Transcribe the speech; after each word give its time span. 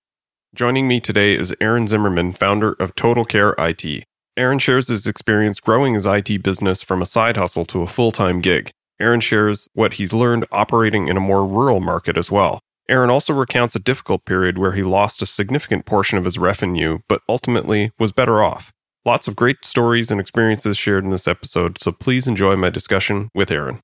Joining 0.54 0.88
me 0.88 0.98
today 0.98 1.36
is 1.36 1.54
Aaron 1.60 1.86
Zimmerman, 1.86 2.32
founder 2.32 2.72
of 2.80 2.94
Total 2.94 3.26
Care 3.26 3.54
IT. 3.58 4.04
Aaron 4.38 4.58
shares 4.58 4.88
his 4.88 5.06
experience 5.06 5.60
growing 5.60 5.92
his 5.92 6.06
IT 6.06 6.42
business 6.42 6.80
from 6.80 7.02
a 7.02 7.06
side 7.06 7.36
hustle 7.36 7.66
to 7.66 7.82
a 7.82 7.86
full 7.86 8.10
time 8.12 8.40
gig. 8.40 8.70
Aaron 8.98 9.20
shares 9.20 9.68
what 9.74 9.92
he's 10.00 10.14
learned 10.14 10.46
operating 10.50 11.08
in 11.08 11.18
a 11.18 11.20
more 11.28 11.46
rural 11.46 11.80
market 11.80 12.16
as 12.16 12.30
well. 12.30 12.60
Aaron 12.88 13.10
also 13.10 13.34
recounts 13.34 13.76
a 13.76 13.78
difficult 13.78 14.24
period 14.24 14.56
where 14.56 14.72
he 14.72 14.82
lost 14.82 15.20
a 15.20 15.26
significant 15.26 15.84
portion 15.84 16.16
of 16.16 16.24
his 16.24 16.38
revenue, 16.38 17.00
but 17.10 17.20
ultimately 17.28 17.92
was 17.98 18.10
better 18.10 18.42
off. 18.42 18.72
Lots 19.04 19.28
of 19.28 19.36
great 19.36 19.66
stories 19.66 20.10
and 20.10 20.18
experiences 20.18 20.78
shared 20.78 21.04
in 21.04 21.10
this 21.10 21.28
episode, 21.28 21.76
so 21.78 21.92
please 21.92 22.26
enjoy 22.26 22.56
my 22.56 22.70
discussion 22.70 23.28
with 23.34 23.50
Aaron. 23.50 23.80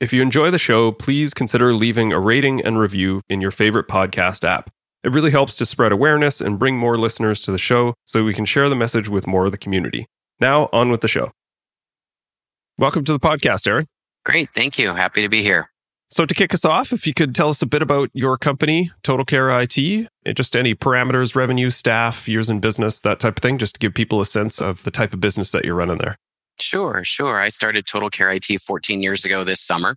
If 0.00 0.12
you 0.12 0.22
enjoy 0.22 0.52
the 0.52 0.58
show, 0.58 0.92
please 0.92 1.34
consider 1.34 1.74
leaving 1.74 2.12
a 2.12 2.20
rating 2.20 2.64
and 2.64 2.78
review 2.78 3.20
in 3.28 3.40
your 3.40 3.50
favorite 3.50 3.88
podcast 3.88 4.48
app. 4.48 4.70
It 5.02 5.10
really 5.10 5.32
helps 5.32 5.56
to 5.56 5.66
spread 5.66 5.90
awareness 5.90 6.40
and 6.40 6.56
bring 6.56 6.76
more 6.76 6.96
listeners 6.96 7.42
to 7.42 7.50
the 7.50 7.58
show 7.58 7.94
so 8.04 8.22
we 8.22 8.32
can 8.32 8.44
share 8.44 8.68
the 8.68 8.76
message 8.76 9.08
with 9.08 9.26
more 9.26 9.46
of 9.46 9.50
the 9.50 9.58
community. 9.58 10.06
Now, 10.38 10.68
on 10.72 10.92
with 10.92 11.00
the 11.00 11.08
show. 11.08 11.32
Welcome 12.78 13.04
to 13.06 13.12
the 13.12 13.18
podcast, 13.18 13.66
Aaron. 13.66 13.88
Great. 14.24 14.50
Thank 14.54 14.78
you. 14.78 14.94
Happy 14.94 15.20
to 15.22 15.28
be 15.28 15.42
here. 15.42 15.68
So, 16.12 16.24
to 16.24 16.32
kick 16.32 16.54
us 16.54 16.64
off, 16.64 16.92
if 16.92 17.04
you 17.04 17.12
could 17.12 17.34
tell 17.34 17.48
us 17.48 17.60
a 17.60 17.66
bit 17.66 17.82
about 17.82 18.08
your 18.12 18.38
company, 18.38 18.92
Total 19.02 19.24
Care 19.24 19.50
IT, 19.60 20.08
just 20.36 20.54
any 20.54 20.76
parameters, 20.76 21.34
revenue, 21.34 21.70
staff, 21.70 22.28
years 22.28 22.48
in 22.48 22.60
business, 22.60 23.00
that 23.00 23.18
type 23.18 23.38
of 23.38 23.42
thing, 23.42 23.58
just 23.58 23.74
to 23.74 23.78
give 23.80 23.94
people 23.94 24.20
a 24.20 24.26
sense 24.26 24.62
of 24.62 24.84
the 24.84 24.92
type 24.92 25.12
of 25.12 25.20
business 25.20 25.50
that 25.50 25.64
you're 25.64 25.74
running 25.74 25.98
there. 25.98 26.16
Sure, 26.60 27.02
sure. 27.04 27.40
I 27.40 27.48
started 27.48 27.86
Total 27.86 28.10
Care 28.10 28.30
IT 28.30 28.60
14 28.60 29.02
years 29.02 29.24
ago 29.24 29.44
this 29.44 29.60
summer. 29.60 29.96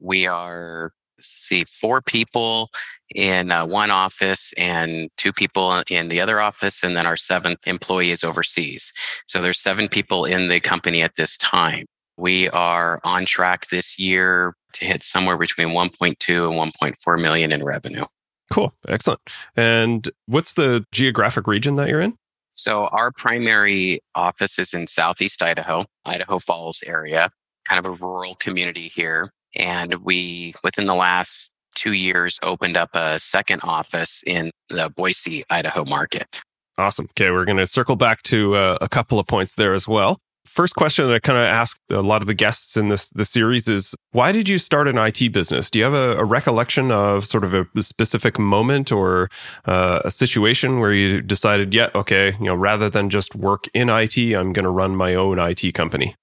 We 0.00 0.26
are, 0.26 0.92
see, 1.20 1.64
four 1.64 2.02
people 2.02 2.68
in 3.14 3.50
uh, 3.50 3.64
one 3.66 3.90
office 3.90 4.52
and 4.56 5.10
two 5.16 5.32
people 5.32 5.82
in 5.88 6.08
the 6.08 6.20
other 6.20 6.40
office, 6.40 6.82
and 6.82 6.96
then 6.96 7.06
our 7.06 7.16
seventh 7.16 7.66
employee 7.66 8.10
is 8.10 8.24
overseas. 8.24 8.92
So 9.26 9.40
there's 9.40 9.58
seven 9.58 9.88
people 9.88 10.24
in 10.24 10.48
the 10.48 10.60
company 10.60 11.02
at 11.02 11.16
this 11.16 11.36
time. 11.36 11.86
We 12.16 12.48
are 12.50 13.00
on 13.04 13.24
track 13.24 13.68
this 13.70 13.98
year 13.98 14.54
to 14.74 14.84
hit 14.84 15.02
somewhere 15.02 15.38
between 15.38 15.68
1.2 15.68 16.50
and 16.50 16.72
1.4 16.72 17.20
million 17.20 17.52
in 17.52 17.64
revenue. 17.64 18.04
Cool. 18.50 18.74
Excellent. 18.86 19.20
And 19.56 20.10
what's 20.26 20.54
the 20.54 20.84
geographic 20.92 21.46
region 21.46 21.76
that 21.76 21.88
you're 21.88 22.00
in? 22.00 22.18
So 22.52 22.86
our 22.88 23.12
primary 23.12 24.00
office 24.14 24.58
is 24.58 24.74
in 24.74 24.86
Southeast 24.86 25.42
Idaho, 25.42 25.84
Idaho 26.04 26.38
Falls 26.38 26.82
area, 26.86 27.30
kind 27.68 27.84
of 27.84 27.92
a 27.92 28.04
rural 28.04 28.34
community 28.36 28.88
here. 28.88 29.30
And 29.54 29.96
we, 29.96 30.54
within 30.62 30.86
the 30.86 30.94
last 30.94 31.50
two 31.74 31.92
years, 31.92 32.38
opened 32.42 32.76
up 32.76 32.90
a 32.94 33.18
second 33.18 33.60
office 33.62 34.22
in 34.26 34.50
the 34.68 34.90
Boise, 34.90 35.44
Idaho 35.50 35.84
market. 35.84 36.40
Awesome. 36.78 37.06
Okay, 37.10 37.30
we're 37.30 37.44
going 37.44 37.58
to 37.58 37.66
circle 37.66 37.96
back 37.96 38.22
to 38.24 38.54
uh, 38.54 38.78
a 38.80 38.88
couple 38.88 39.18
of 39.18 39.26
points 39.26 39.54
there 39.54 39.74
as 39.74 39.86
well 39.86 40.18
first 40.52 40.74
question 40.76 41.06
that 41.06 41.14
I 41.14 41.18
kind 41.18 41.38
of 41.38 41.44
ask 41.44 41.78
a 41.90 42.02
lot 42.02 42.20
of 42.20 42.26
the 42.26 42.34
guests 42.34 42.76
in 42.76 42.88
this 42.88 43.08
the 43.10 43.24
series 43.24 43.68
is 43.68 43.94
why 44.12 44.32
did 44.32 44.48
you 44.48 44.58
start 44.58 44.86
an 44.86 44.98
IT 44.98 45.32
business? 45.32 45.70
Do 45.70 45.78
you 45.78 45.84
have 45.84 45.94
a, 45.94 46.18
a 46.18 46.24
recollection 46.24 46.92
of 46.92 47.26
sort 47.26 47.44
of 47.44 47.54
a, 47.54 47.66
specific 47.82 48.38
moment 48.38 48.92
or 48.92 49.28
uh, 49.66 50.00
a 50.04 50.10
situation 50.10 50.78
where 50.78 50.92
you 50.92 51.20
decided, 51.20 51.74
yeah, 51.74 51.88
okay, 51.94 52.36
you 52.38 52.46
know, 52.46 52.54
rather 52.54 52.88
than 52.90 53.10
just 53.10 53.34
work 53.34 53.64
in 53.74 53.88
IT, 53.88 54.16
I'm 54.16 54.52
going 54.52 54.64
to 54.64 54.70
run 54.70 54.94
my 54.94 55.14
own 55.14 55.38
IT 55.38 55.72
company? 55.74 56.14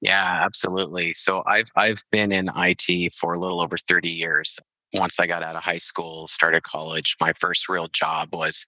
Yeah, 0.00 0.40
absolutely. 0.44 1.12
So 1.12 1.42
I've 1.46 1.68
I've 1.76 2.02
been 2.10 2.32
in 2.32 2.50
IT 2.54 3.12
for 3.12 3.34
a 3.34 3.38
little 3.38 3.60
over 3.60 3.76
30 3.76 4.08
years. 4.08 4.58
Once 4.92 5.18
I 5.18 5.26
got 5.26 5.42
out 5.42 5.56
of 5.56 5.64
high 5.64 5.78
school, 5.78 6.26
started 6.26 6.62
college, 6.62 7.16
my 7.20 7.32
first 7.32 7.68
real 7.68 7.88
job 7.88 8.28
was 8.32 8.64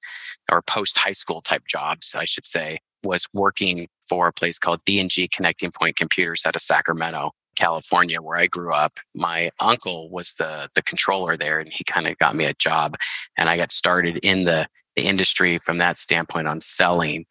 or 0.51 0.61
post 0.63 0.99
high 0.99 1.13
school 1.13 1.41
type 1.41 1.63
jobs, 1.69 2.15
I 2.17 2.25
should 2.25 2.47
say, 2.47 2.79
was 3.07 3.27
working 3.33 3.89
for 4.09 4.29
a 4.29 4.33
place 4.33 4.59
called 4.59 4.81
D&G 4.85 5.29
Connecting 5.29 5.73
Point 5.73 5.97
Computers 5.97 6.45
out 6.47 6.57
of 6.57 6.63
Sacramento, 6.63 7.33
California, 7.57 8.21
where 8.21 8.39
I 8.39 8.47
grew 8.47 8.73
up. 8.73 8.99
My 9.15 9.51
uncle 9.61 10.11
was 10.11 10.35
the 10.35 10.69
the 10.75 10.83
controller 10.83 11.37
there, 11.37 11.59
and 11.59 11.73
he 11.73 11.85
kind 11.85 12.07
of 12.07 12.17
got 12.19 12.37
me 12.37 12.45
a 12.45 12.55
job, 12.55 12.97
and 13.37 13.49
I 13.49 13.57
got 13.57 13.73
started 13.73 14.19
in 14.23 14.45
the 14.45 14.67
the 14.95 15.07
industry 15.07 15.59
from 15.59 15.79
that 15.79 15.99
standpoint 15.99 16.49
on 16.49 16.61
selling. 16.61 17.27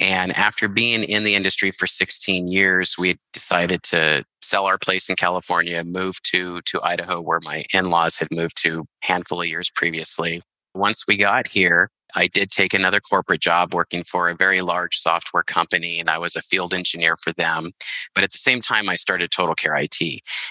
And 0.00 0.34
after 0.34 0.68
being 0.68 1.04
in 1.04 1.24
the 1.24 1.34
industry 1.34 1.70
for 1.70 1.86
16 1.86 2.48
years, 2.48 2.96
we 2.98 3.18
decided 3.34 3.82
to 3.84 4.24
sell 4.40 4.64
our 4.64 4.78
place 4.78 5.10
in 5.10 5.16
California, 5.16 5.84
move 5.84 6.20
to 6.22 6.60
to 6.62 6.80
Idaho, 6.82 7.20
where 7.20 7.40
my 7.42 7.64
in-laws 7.74 8.16
had 8.16 8.30
moved 8.30 8.56
to 8.62 8.80
a 8.80 9.06
handful 9.06 9.42
of 9.42 9.48
years 9.48 9.70
previously. 9.74 10.42
Once 10.74 11.04
we 11.06 11.16
got 11.16 11.46
here, 11.46 11.90
I 12.14 12.26
did 12.26 12.50
take 12.50 12.74
another 12.74 13.00
corporate 13.00 13.40
job 13.40 13.74
working 13.74 14.04
for 14.04 14.28
a 14.28 14.34
very 14.34 14.60
large 14.60 14.98
software 14.98 15.42
company 15.42 15.98
and 15.98 16.10
I 16.10 16.18
was 16.18 16.36
a 16.36 16.42
field 16.42 16.74
engineer 16.74 17.16
for 17.16 17.32
them. 17.32 17.72
But 18.14 18.24
at 18.24 18.32
the 18.32 18.38
same 18.38 18.60
time, 18.60 18.88
I 18.88 18.96
started 18.96 19.30
Total 19.30 19.54
Care 19.54 19.76
IT. 19.76 20.00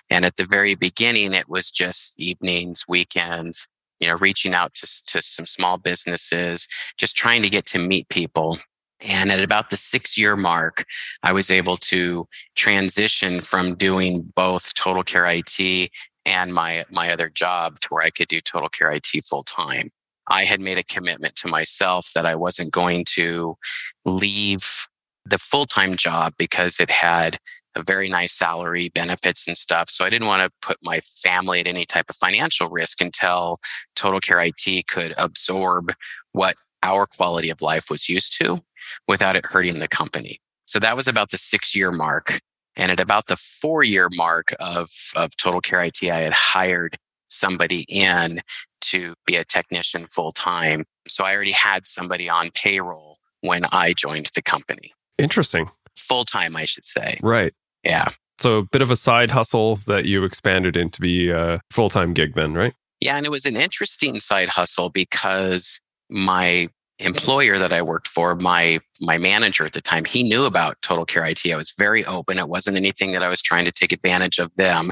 And 0.10 0.26
at 0.26 0.38
the 0.38 0.46
very 0.46 0.76
beginning, 0.76 1.34
it 1.34 1.50
was 1.50 1.70
just 1.70 2.14
evenings, 2.18 2.86
weekends, 2.88 3.68
you 4.00 4.08
know, 4.08 4.16
reaching 4.16 4.54
out 4.54 4.74
to, 4.76 4.88
to 5.08 5.22
some 5.22 5.46
small 5.46 5.78
businesses, 5.78 6.68
just 6.98 7.16
trying 7.16 7.42
to 7.42 7.50
get 7.50 7.66
to 7.68 7.80
meet 7.80 8.10
people. 8.10 8.58
And 9.02 9.32
at 9.32 9.42
about 9.42 9.70
the 9.70 9.78
six 9.78 10.18
year 10.18 10.36
mark, 10.36 10.86
I 11.24 11.32
was 11.32 11.50
able 11.50 11.78
to 11.78 12.28
transition 12.56 13.42
from 13.42 13.76
doing 13.76 14.32
both 14.36 14.74
Total 14.74 15.04
Care 15.04 15.26
IT 15.26 15.90
and 16.26 16.54
my, 16.54 16.86
my 16.92 17.12
other 17.12 17.30
job 17.30 17.80
to 17.82 17.88
where 17.90 18.04
I 18.04 18.10
could 18.10 18.28
do 18.28 18.42
Total 18.42 18.70
Care 18.70 18.92
IT 18.92 19.08
full 19.24 19.44
time. 19.44 19.90
I 20.30 20.44
had 20.44 20.62
made 20.62 20.78
a 20.78 20.84
commitment 20.84 21.36
to 21.38 21.48
myself 21.48 22.12
that 22.16 22.26
I 22.26 22.36
wasn't 22.36 22.72
going 22.72 23.06
to 23.16 23.56
leave 24.06 24.88
the 25.26 25.38
full 25.38 25.66
time 25.66 25.98
job 25.98 26.34
because 26.38 26.80
it 26.80 26.90
had 26.90 27.38
a 27.76 27.84
very 27.84 28.10
nice 28.10 28.34
salary, 28.34 28.90
benefits, 28.90 29.48
and 29.48 29.58
stuff. 29.58 29.90
So 29.90 30.04
I 30.04 30.10
didn't 30.10 30.28
want 30.28 30.44
to 30.44 30.68
put 30.68 30.78
my 30.84 31.00
family 31.02 31.60
at 31.60 31.68
any 31.68 31.86
type 31.86 32.10
of 32.10 32.16
financial 32.16 32.68
risk 32.68 33.02
until 33.02 33.60
Total 33.96 34.20
Care 34.20 34.42
IT 34.42 34.88
could 34.88 35.14
absorb 35.18 35.94
what 36.32 36.56
our 36.82 37.06
quality 37.06 37.50
of 37.50 37.62
life 37.62 37.90
was 37.90 38.10
used 38.10 38.38
to 38.40 38.62
without 39.08 39.36
it 39.36 39.46
hurting 39.46 39.80
the 39.80 39.88
company. 39.88 40.40
So 40.66 40.80
that 40.80 40.96
was 40.96 41.08
about 41.08 41.32
the 41.32 41.38
six 41.38 41.76
year 41.76 41.92
mark. 41.92 42.40
And 42.76 42.92
at 42.92 43.00
about 43.00 43.28
the 43.28 43.36
four 43.36 43.84
year 43.84 44.10
mark 44.16 44.54
of, 44.60 44.90
of 45.16 45.36
Total 45.36 45.62
Care 45.62 45.84
IT, 45.84 46.04
I 46.04 46.22
had 46.22 46.34
hired 46.34 46.98
somebody 47.28 47.86
in 47.88 48.42
to 48.92 49.14
be 49.26 49.36
a 49.36 49.44
technician 49.44 50.08
full 50.08 50.32
time. 50.32 50.86
So 51.08 51.24
I 51.24 51.34
already 51.34 51.52
had 51.52 51.88
somebody 51.88 52.30
on 52.30 52.52
payroll 52.52 53.18
when 53.42 53.66
I 53.72 53.94
joined 53.94 54.30
the 54.36 54.42
company. 54.42 54.94
Interesting. 55.18 55.70
Full 55.98 56.26
time, 56.26 56.56
I 56.56 56.66
should 56.66 56.86
say. 56.86 57.18
Right. 57.22 57.54
Yeah. 57.84 58.10
So 58.40 58.58
a 58.58 58.64
bit 58.64 58.82
of 58.82 58.90
a 58.90 58.96
side 58.96 59.32
hustle 59.32 59.78
that 59.88 60.06
you 60.06 60.24
expanded 60.24 60.78
into 60.78 61.02
be 61.02 61.30
a 61.30 61.62
full 61.72 61.90
time 61.90 62.14
gig 62.14 62.36
then, 62.36 62.54
right? 62.54 62.74
Yeah. 63.02 63.18
And 63.18 63.26
it 63.26 63.32
was 63.32 63.46
an 63.46 63.58
interesting 63.58 64.20
side 64.20 64.50
hustle 64.50 64.90
because 64.90 65.80
my 66.10 66.70
employer 67.00 67.58
that 67.58 67.74
I 67.74 67.82
worked 67.82 68.08
for, 68.08 68.36
my 68.36 68.80
my 69.02 69.18
manager 69.18 69.66
at 69.66 69.74
the 69.74 69.82
time, 69.82 70.06
he 70.06 70.24
knew 70.24 70.46
about 70.46 70.82
Total 70.82 71.06
Care 71.06 71.26
IT. 71.26 71.46
I 71.52 71.56
was 71.56 71.74
very 71.78 72.06
open. 72.06 72.38
It 72.38 72.50
wasn't 72.50 72.78
anything 72.78 73.12
that 73.14 73.24
I 73.24 73.30
was 73.30 73.42
trying 73.42 73.66
to 73.66 73.72
take 73.72 73.92
advantage 73.92 74.40
of 74.40 74.52
them. 74.56 74.92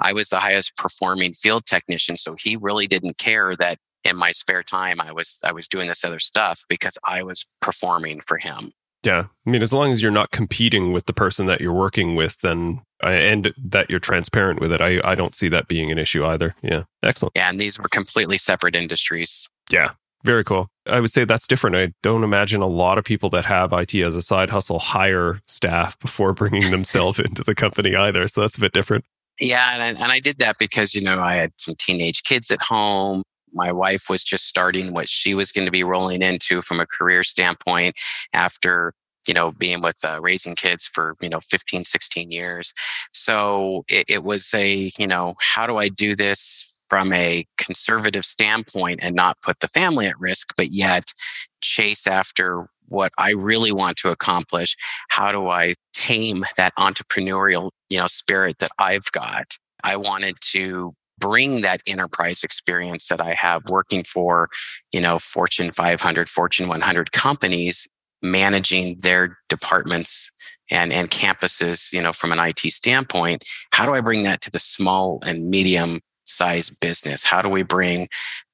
I 0.00 0.12
was 0.12 0.28
the 0.28 0.40
highest 0.40 0.76
performing 0.76 1.34
field 1.34 1.66
technician, 1.66 2.16
so 2.16 2.36
he 2.38 2.56
really 2.56 2.86
didn't 2.86 3.18
care 3.18 3.56
that 3.56 3.78
in 4.04 4.16
my 4.16 4.32
spare 4.32 4.62
time 4.62 5.00
I 5.00 5.12
was 5.12 5.38
I 5.44 5.52
was 5.52 5.68
doing 5.68 5.88
this 5.88 6.04
other 6.04 6.20
stuff 6.20 6.64
because 6.68 6.96
I 7.04 7.22
was 7.22 7.46
performing 7.60 8.20
for 8.20 8.38
him. 8.38 8.72
Yeah. 9.02 9.26
I 9.46 9.50
mean, 9.50 9.62
as 9.62 9.72
long 9.72 9.92
as 9.92 10.02
you're 10.02 10.10
not 10.10 10.30
competing 10.30 10.92
with 10.92 11.06
the 11.06 11.12
person 11.12 11.46
that 11.46 11.60
you're 11.60 11.72
working 11.72 12.16
with, 12.16 12.38
then 12.40 12.82
uh, 13.02 13.08
and 13.08 13.52
that 13.56 13.88
you're 13.88 13.98
transparent 13.98 14.60
with 14.60 14.72
it, 14.72 14.82
I, 14.82 15.00
I 15.02 15.14
don't 15.14 15.34
see 15.34 15.48
that 15.48 15.68
being 15.68 15.90
an 15.90 15.98
issue 15.98 16.24
either. 16.24 16.54
Yeah. 16.62 16.82
Excellent. 17.02 17.32
Yeah. 17.34 17.48
And 17.48 17.58
these 17.58 17.78
were 17.78 17.88
completely 17.88 18.36
separate 18.36 18.74
industries. 18.76 19.48
Yeah. 19.70 19.92
Very 20.24 20.44
cool. 20.44 20.68
I 20.86 21.00
would 21.00 21.10
say 21.10 21.24
that's 21.24 21.46
different. 21.46 21.76
I 21.76 21.92
don't 22.02 22.24
imagine 22.24 22.60
a 22.60 22.66
lot 22.66 22.98
of 22.98 23.04
people 23.04 23.30
that 23.30 23.44
have 23.46 23.72
IT 23.72 23.94
as 23.94 24.14
a 24.14 24.22
side 24.22 24.50
hustle 24.50 24.78
hire 24.78 25.40
staff 25.46 25.98
before 25.98 26.32
bringing 26.32 26.70
themselves 26.70 27.18
into 27.18 27.42
the 27.42 27.54
company 27.54 27.96
either. 27.96 28.28
So 28.28 28.42
that's 28.42 28.56
a 28.56 28.60
bit 28.60 28.72
different. 28.72 29.04
Yeah. 29.38 29.72
And 29.72 29.82
I, 29.82 30.02
and 30.02 30.12
I 30.12 30.20
did 30.20 30.38
that 30.38 30.58
because, 30.58 30.94
you 30.94 31.00
know, 31.00 31.20
I 31.20 31.36
had 31.36 31.52
some 31.56 31.74
teenage 31.78 32.22
kids 32.24 32.50
at 32.50 32.60
home. 32.60 33.22
My 33.52 33.72
wife 33.72 34.10
was 34.10 34.22
just 34.22 34.46
starting 34.46 34.92
what 34.92 35.08
she 35.08 35.34
was 35.34 35.50
going 35.50 35.64
to 35.64 35.72
be 35.72 35.82
rolling 35.82 36.22
into 36.22 36.60
from 36.60 36.80
a 36.80 36.86
career 36.86 37.24
standpoint 37.24 37.96
after 38.32 38.92
you 39.26 39.34
know 39.34 39.50
being 39.52 39.82
with 39.82 39.98
uh, 40.04 40.18
raising 40.20 40.54
kids 40.56 40.86
for 40.86 41.14
you 41.20 41.28
know 41.28 41.40
15 41.40 41.84
16 41.84 42.30
years 42.30 42.72
so 43.12 43.84
it, 43.88 44.06
it 44.08 44.24
was 44.24 44.50
a 44.54 44.90
you 44.98 45.06
know 45.06 45.34
how 45.40 45.66
do 45.66 45.76
i 45.76 45.88
do 45.88 46.14
this 46.16 46.69
from 46.90 47.12
a 47.12 47.46
conservative 47.56 48.26
standpoint 48.26 49.00
and 49.02 49.14
not 49.14 49.40
put 49.40 49.60
the 49.60 49.68
family 49.68 50.06
at 50.06 50.18
risk, 50.20 50.52
but 50.56 50.72
yet 50.72 51.14
chase 51.62 52.06
after 52.06 52.66
what 52.88 53.12
I 53.16 53.30
really 53.30 53.72
want 53.72 53.96
to 53.98 54.10
accomplish. 54.10 54.76
How 55.08 55.32
do 55.32 55.48
I 55.48 55.76
tame 55.94 56.44
that 56.56 56.74
entrepreneurial, 56.76 57.70
you 57.88 57.98
know, 57.98 58.08
spirit 58.08 58.58
that 58.58 58.72
I've 58.78 59.10
got? 59.12 59.56
I 59.84 59.96
wanted 59.96 60.34
to 60.50 60.92
bring 61.18 61.60
that 61.60 61.82
enterprise 61.86 62.42
experience 62.42 63.08
that 63.08 63.20
I 63.20 63.34
have 63.34 63.62
working 63.68 64.04
for, 64.04 64.48
you 64.92 65.00
know, 65.00 65.18
Fortune 65.18 65.70
500, 65.70 66.28
Fortune 66.28 66.68
100 66.68 67.12
companies, 67.12 67.86
managing 68.22 69.00
their 69.00 69.38
departments 69.48 70.30
and, 70.70 70.92
and 70.92 71.10
campuses, 71.10 71.92
you 71.92 72.02
know, 72.02 72.12
from 72.12 72.32
an 72.32 72.38
IT 72.38 72.72
standpoint. 72.72 73.44
How 73.72 73.86
do 73.86 73.94
I 73.94 74.00
bring 74.00 74.22
that 74.24 74.40
to 74.42 74.50
the 74.50 74.58
small 74.58 75.20
and 75.24 75.48
medium 75.48 76.00
size 76.30 76.70
business? 76.70 77.24
How 77.24 77.42
do 77.42 77.48
we 77.48 77.62
bring 77.62 78.08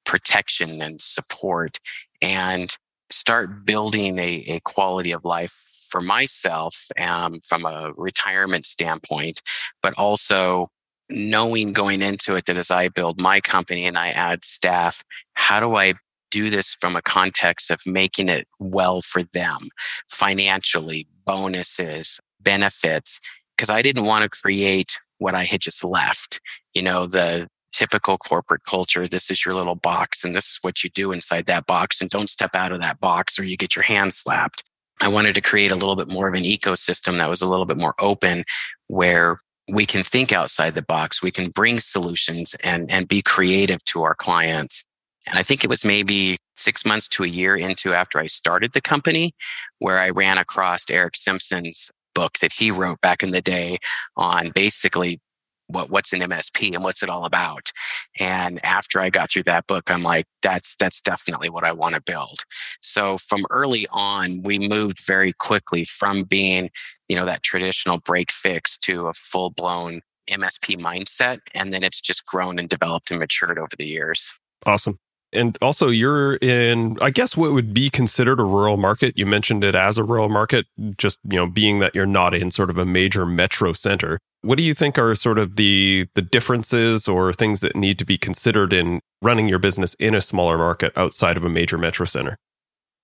protection 0.05 0.81
and 0.81 1.01
support 1.01 1.79
and 2.21 2.75
start 3.09 3.65
building 3.65 4.19
a, 4.19 4.43
a 4.47 4.59
quality 4.61 5.11
of 5.11 5.23
life 5.23 5.63
for 5.89 6.01
myself 6.01 6.87
um, 6.99 7.39
from 7.41 7.65
a 7.65 7.93
retirement 7.95 8.65
standpoint, 8.65 9.41
but 9.81 9.93
also 9.93 10.69
knowing 11.09 11.71
going 11.71 12.01
into 12.01 12.35
it 12.35 12.45
that 12.45 12.57
as 12.57 12.69
I 12.69 12.89
build 12.89 13.21
my 13.21 13.39
company 13.39 13.85
and 13.85 13.97
I 13.97 14.09
add 14.09 14.43
staff, 14.43 15.03
how 15.35 15.59
do 15.59 15.75
I 15.75 15.93
do 16.29 16.49
this 16.49 16.75
from 16.79 16.95
a 16.95 17.01
context 17.01 17.71
of 17.71 17.79
making 17.85 18.27
it 18.27 18.47
well 18.59 19.01
for 19.01 19.23
them 19.23 19.69
financially, 20.09 21.07
bonuses, 21.25 22.19
benefits? 22.41 23.21
Because 23.55 23.69
I 23.69 23.81
didn't 23.81 24.05
want 24.05 24.23
to 24.23 24.29
create 24.29 24.99
what 25.19 25.33
I 25.33 25.45
had 25.45 25.61
just 25.61 25.83
left. 25.83 26.41
You 26.73 26.81
know, 26.81 27.07
the 27.07 27.47
typical 27.77 28.17
corporate 28.17 28.63
culture. 28.63 29.07
This 29.07 29.29
is 29.29 29.45
your 29.45 29.53
little 29.53 29.75
box, 29.75 30.23
and 30.23 30.35
this 30.35 30.45
is 30.45 30.59
what 30.61 30.83
you 30.83 30.89
do 30.89 31.11
inside 31.11 31.45
that 31.45 31.67
box. 31.67 32.01
And 32.01 32.09
don't 32.09 32.29
step 32.29 32.55
out 32.55 32.71
of 32.71 32.79
that 32.81 32.99
box 32.99 33.37
or 33.37 33.43
you 33.43 33.55
get 33.55 33.75
your 33.75 33.83
hand 33.83 34.13
slapped. 34.13 34.63
I 34.99 35.07
wanted 35.09 35.35
to 35.35 35.41
create 35.41 35.71
a 35.71 35.75
little 35.75 35.95
bit 35.95 36.09
more 36.09 36.27
of 36.27 36.33
an 36.33 36.43
ecosystem 36.43 37.17
that 37.19 37.29
was 37.29 37.41
a 37.41 37.47
little 37.47 37.67
bit 37.67 37.77
more 37.77 37.93
open 37.99 38.43
where 38.87 39.39
we 39.71 39.85
can 39.85 40.03
think 40.03 40.33
outside 40.33 40.73
the 40.73 40.81
box. 40.81 41.21
We 41.21 41.29
can 41.29 41.51
bring 41.51 41.79
solutions 41.79 42.55
and, 42.63 42.89
and 42.89 43.07
be 43.07 43.21
creative 43.21 43.83
to 43.85 44.01
our 44.01 44.15
clients. 44.15 44.83
And 45.27 45.37
I 45.37 45.43
think 45.43 45.63
it 45.63 45.69
was 45.69 45.85
maybe 45.85 46.37
six 46.55 46.83
months 46.83 47.07
to 47.09 47.23
a 47.23 47.27
year 47.27 47.55
into 47.55 47.93
after 47.93 48.17
I 48.19 48.25
started 48.25 48.73
the 48.73 48.81
company 48.81 49.35
where 49.77 49.99
I 49.99 50.09
ran 50.09 50.39
across 50.39 50.89
Erick 50.89 51.15
Simpson's 51.15 51.91
book 52.15 52.39
that 52.39 52.53
he 52.53 52.71
wrote 52.71 53.01
back 53.01 53.21
in 53.21 53.29
the 53.29 53.41
day 53.41 53.77
on 54.15 54.49
basically 54.49 55.19
what 55.67 55.89
what's 55.89 56.13
an 56.13 56.21
MSP 56.21 56.73
and 56.73 56.83
what's 56.83 57.03
it 57.03 57.09
all 57.09 57.25
about. 57.25 57.71
And 58.19 58.63
after 58.65 58.99
I 58.99 59.09
got 59.09 59.29
through 59.29 59.43
that 59.43 59.67
book, 59.67 59.91
I'm 59.91 60.03
like, 60.03 60.25
that's 60.41 60.75
that's 60.75 61.01
definitely 61.01 61.49
what 61.49 61.63
I 61.63 61.71
want 61.71 61.95
to 61.95 62.01
build. 62.01 62.39
So 62.81 63.17
from 63.17 63.45
early 63.49 63.87
on, 63.91 64.41
we 64.43 64.59
moved 64.59 64.99
very 65.05 65.33
quickly 65.33 65.85
from 65.85 66.23
being, 66.23 66.69
you 67.07 67.15
know, 67.15 67.25
that 67.25 67.43
traditional 67.43 67.99
break 67.99 68.31
fix 68.31 68.77
to 68.79 69.07
a 69.07 69.13
full 69.13 69.49
blown 69.49 70.01
MSP 70.29 70.77
mindset. 70.79 71.39
And 71.53 71.73
then 71.73 71.83
it's 71.83 72.01
just 72.01 72.25
grown 72.25 72.59
and 72.59 72.69
developed 72.69 73.11
and 73.11 73.19
matured 73.19 73.57
over 73.57 73.75
the 73.77 73.85
years. 73.85 74.31
Awesome. 74.65 74.99
And 75.33 75.57
also, 75.61 75.89
you're 75.89 76.35
in, 76.35 76.97
I 77.01 77.09
guess, 77.09 77.35
what 77.35 77.51
would 77.51 77.73
be 77.73 77.89
considered 77.89 78.39
a 78.39 78.43
rural 78.43 78.77
market. 78.77 79.17
You 79.17 79.25
mentioned 79.25 79.63
it 79.63 79.75
as 79.75 79.97
a 79.97 80.03
rural 80.03 80.29
market, 80.29 80.65
just 80.97 81.19
you 81.29 81.37
know, 81.37 81.47
being 81.47 81.79
that 81.79 81.93
you're 81.93 82.05
not 82.05 82.33
in 82.33 82.49
sort 82.49 82.69
of 82.69 82.77
a 82.77 82.85
major 82.85 83.25
metro 83.25 83.73
center. 83.73 84.19
What 84.41 84.57
do 84.57 84.63
you 84.63 84.73
think 84.73 84.97
are 84.97 85.13
sort 85.15 85.37
of 85.37 85.57
the 85.57 86.07
the 86.13 86.21
differences 86.21 87.07
or 87.07 87.33
things 87.33 87.59
that 87.59 87.75
need 87.75 87.99
to 87.99 88.05
be 88.05 88.17
considered 88.17 88.71
in 88.71 89.01
running 89.21 89.49
your 89.49 89.59
business 89.59 89.93
in 89.95 90.15
a 90.15 90.21
smaller 90.21 90.57
market 90.57 90.93
outside 90.95 91.35
of 91.35 91.43
a 91.43 91.49
major 91.49 91.77
metro 91.77 92.05
center? 92.05 92.37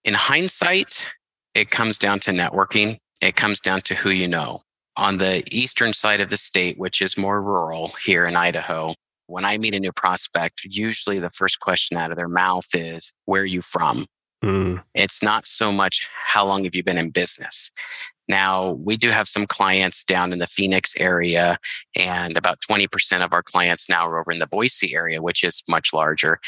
In 0.05 0.13
hindsight, 0.13 1.09
it 1.53 1.71
comes 1.71 1.99
down 1.99 2.19
to 2.21 2.31
networking. 2.31 2.99
It 3.21 3.35
comes 3.35 3.59
down 3.59 3.81
to 3.81 3.95
who 3.95 4.09
you 4.09 4.27
know. 4.27 4.61
On 4.95 5.17
the 5.17 5.43
eastern 5.53 5.93
side 5.93 6.21
of 6.21 6.29
the 6.29 6.37
state, 6.37 6.77
which 6.77 7.01
is 7.01 7.17
more 7.17 7.41
rural 7.41 7.93
here 8.03 8.25
in 8.25 8.35
Idaho, 8.35 8.93
when 9.33 9.45
I 9.45 9.57
meet 9.57 9.73
a 9.73 9.79
new 9.79 9.91
prospect, 9.91 10.63
usually 10.63 11.17
the 11.17 11.31
first 11.31 11.59
question 11.59 11.97
out 11.97 12.11
of 12.11 12.17
their 12.17 12.29
mouth 12.29 12.67
is, 12.73 13.11
Where 13.25 13.41
are 13.41 13.45
you 13.45 13.61
from? 13.61 14.05
Mm. 14.45 14.83
It's 14.93 15.23
not 15.23 15.47
so 15.47 15.71
much 15.71 16.07
how 16.27 16.45
long 16.45 16.65
have 16.65 16.75
you 16.75 16.83
been 16.83 16.99
in 16.99 17.09
business. 17.09 17.71
Now, 18.27 18.73
we 18.73 18.95
do 18.95 19.09
have 19.09 19.27
some 19.27 19.47
clients 19.47 20.03
down 20.03 20.31
in 20.33 20.39
the 20.39 20.47
Phoenix 20.47 20.95
area, 20.97 21.57
and 21.95 22.37
about 22.37 22.59
20% 22.61 23.25
of 23.25 23.33
our 23.33 23.41
clients 23.41 23.89
now 23.89 24.07
are 24.07 24.19
over 24.19 24.31
in 24.31 24.37
the 24.37 24.47
Boise 24.47 24.93
area, 24.95 25.19
which 25.21 25.43
is 25.43 25.63
much 25.67 25.93
larger. 25.93 26.39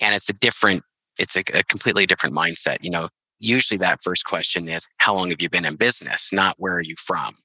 And 0.00 0.14
it's 0.14 0.28
a 0.28 0.34
different, 0.34 0.82
it's 1.18 1.36
a, 1.36 1.42
a 1.54 1.64
completely 1.64 2.04
different 2.04 2.36
mindset. 2.36 2.84
You 2.84 2.90
know, 2.90 3.08
usually 3.40 3.78
that 3.78 4.02
first 4.02 4.26
question 4.26 4.68
is, 4.68 4.86
How 4.98 5.14
long 5.14 5.30
have 5.30 5.40
you 5.40 5.48
been 5.48 5.64
in 5.64 5.76
business? 5.76 6.28
Not 6.30 6.56
where 6.58 6.74
are 6.74 6.82
you 6.82 6.96
from? 6.98 7.36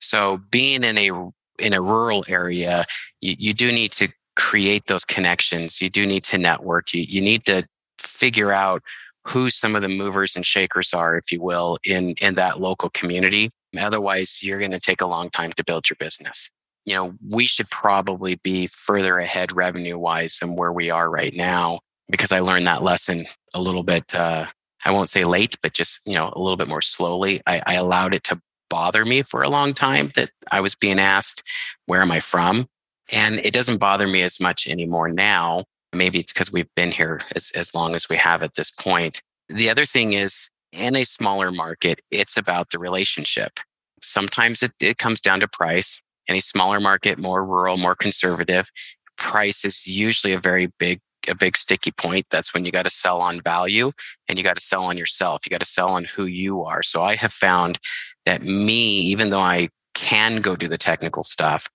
So 0.00 0.40
being 0.50 0.84
in 0.84 0.96
a 0.96 1.10
in 1.58 1.72
a 1.72 1.82
rural 1.82 2.24
area, 2.28 2.84
you, 3.20 3.34
you 3.38 3.54
do 3.54 3.72
need 3.72 3.92
to 3.92 4.08
create 4.38 4.86
those 4.86 5.04
connections. 5.04 5.82
You 5.82 5.90
do 5.90 6.06
need 6.06 6.22
to 6.24 6.38
network. 6.38 6.94
You, 6.94 7.04
you 7.06 7.20
need 7.20 7.44
to 7.46 7.66
figure 7.98 8.52
out 8.52 8.82
who 9.26 9.50
some 9.50 9.74
of 9.74 9.82
the 9.82 9.88
movers 9.88 10.36
and 10.36 10.46
shakers 10.46 10.94
are, 10.94 11.16
if 11.16 11.32
you 11.32 11.42
will, 11.42 11.76
in, 11.84 12.14
in 12.20 12.34
that 12.36 12.60
local 12.60 12.88
community. 12.90 13.50
Otherwise, 13.76 14.38
you're 14.40 14.60
going 14.60 14.70
to 14.70 14.80
take 14.80 15.00
a 15.00 15.06
long 15.06 15.28
time 15.28 15.52
to 15.54 15.64
build 15.64 15.90
your 15.90 15.96
business. 15.98 16.50
You 16.86 16.94
know, 16.94 17.14
we 17.28 17.46
should 17.46 17.68
probably 17.68 18.36
be 18.36 18.68
further 18.68 19.18
ahead 19.18 19.52
revenue 19.52 19.98
wise 19.98 20.38
than 20.38 20.54
where 20.54 20.72
we 20.72 20.88
are 20.88 21.10
right 21.10 21.34
now 21.34 21.80
because 22.08 22.30
I 22.30 22.38
learned 22.38 22.68
that 22.68 22.84
lesson 22.84 23.26
a 23.52 23.60
little 23.60 23.82
bit, 23.82 24.14
uh, 24.14 24.46
I 24.84 24.92
won't 24.92 25.10
say 25.10 25.24
late, 25.24 25.58
but 25.62 25.74
just, 25.74 26.00
you 26.06 26.14
know, 26.14 26.32
a 26.34 26.40
little 26.40 26.56
bit 26.56 26.68
more 26.68 26.80
slowly. 26.80 27.42
I, 27.44 27.60
I 27.66 27.74
allowed 27.74 28.14
it 28.14 28.22
to 28.24 28.40
bother 28.70 29.04
me 29.04 29.22
for 29.22 29.42
a 29.42 29.48
long 29.48 29.74
time 29.74 30.12
that 30.14 30.30
I 30.52 30.60
was 30.60 30.76
being 30.76 31.00
asked, 31.00 31.42
where 31.86 32.00
am 32.00 32.12
I 32.12 32.20
from? 32.20 32.68
And 33.10 33.40
it 33.40 33.52
doesn't 33.52 33.78
bother 33.78 34.06
me 34.06 34.22
as 34.22 34.38
much 34.40 34.66
anymore 34.66 35.08
now 35.08 35.64
Maybe 35.92 36.18
it's 36.18 36.32
because 36.32 36.52
we've 36.52 36.72
been 36.74 36.90
here 36.90 37.20
as, 37.34 37.50
as 37.52 37.74
long 37.74 37.94
as 37.94 38.08
we 38.08 38.16
have 38.16 38.42
at 38.42 38.54
this 38.54 38.70
point. 38.70 39.22
The 39.48 39.70
other 39.70 39.86
thing 39.86 40.12
is 40.12 40.50
in 40.72 40.94
a 40.94 41.04
smaller 41.04 41.50
market, 41.50 42.00
it's 42.10 42.36
about 42.36 42.70
the 42.70 42.78
relationship. 42.78 43.58
Sometimes 44.02 44.62
it, 44.62 44.72
it 44.80 44.98
comes 44.98 45.20
down 45.20 45.40
to 45.40 45.48
price. 45.48 46.00
In 46.26 46.36
a 46.36 46.40
smaller 46.40 46.78
market, 46.78 47.18
more 47.18 47.42
rural, 47.42 47.78
more 47.78 47.94
conservative, 47.94 48.70
price 49.16 49.64
is 49.64 49.86
usually 49.86 50.34
a 50.34 50.40
very 50.40 50.70
big 50.78 51.00
a 51.26 51.34
big 51.34 51.56
sticky 51.58 51.90
point. 51.90 52.26
That's 52.30 52.54
when 52.54 52.64
you 52.64 52.72
got 52.72 52.84
to 52.84 52.90
sell 52.90 53.20
on 53.20 53.42
value 53.42 53.92
and 54.28 54.38
you 54.38 54.44
got 54.44 54.56
to 54.56 54.62
sell 54.62 54.84
on 54.84 54.96
yourself. 54.96 55.42
You 55.44 55.50
got 55.50 55.60
to 55.60 55.66
sell 55.66 55.88
on 55.90 56.04
who 56.04 56.24
you 56.24 56.64
are. 56.64 56.82
So 56.82 57.02
I 57.02 57.16
have 57.16 57.32
found 57.32 57.78
that 58.24 58.42
me, 58.42 59.00
even 59.00 59.28
though 59.28 59.40
I 59.40 59.68
can 59.94 60.36
go 60.36 60.56
do 60.56 60.68
the 60.68 60.78
technical 60.78 61.24
stuff, 61.24 61.68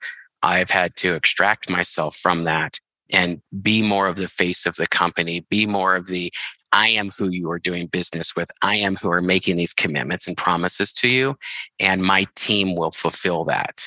I've 0.43 0.69
had 0.69 0.95
to 0.97 1.15
extract 1.15 1.69
myself 1.69 2.15
from 2.15 2.43
that 2.43 2.79
and 3.11 3.41
be 3.61 3.81
more 3.81 4.07
of 4.07 4.17
the 4.17 4.27
face 4.27 4.65
of 4.65 4.75
the 4.75 4.87
company, 4.87 5.45
be 5.49 5.65
more 5.65 5.95
of 5.95 6.07
the 6.07 6.31
I 6.73 6.87
am 6.87 7.11
who 7.11 7.29
you 7.29 7.51
are 7.51 7.59
doing 7.59 7.85
business 7.85 8.35
with. 8.35 8.49
I 8.63 8.77
am 8.77 8.95
who 8.95 9.11
are 9.11 9.21
making 9.21 9.57
these 9.57 9.73
commitments 9.73 10.27
and 10.27 10.35
promises 10.35 10.91
to 10.93 11.07
you, 11.07 11.37
and 11.79 12.01
my 12.01 12.25
team 12.35 12.75
will 12.75 12.89
fulfill 12.89 13.43
that. 13.45 13.85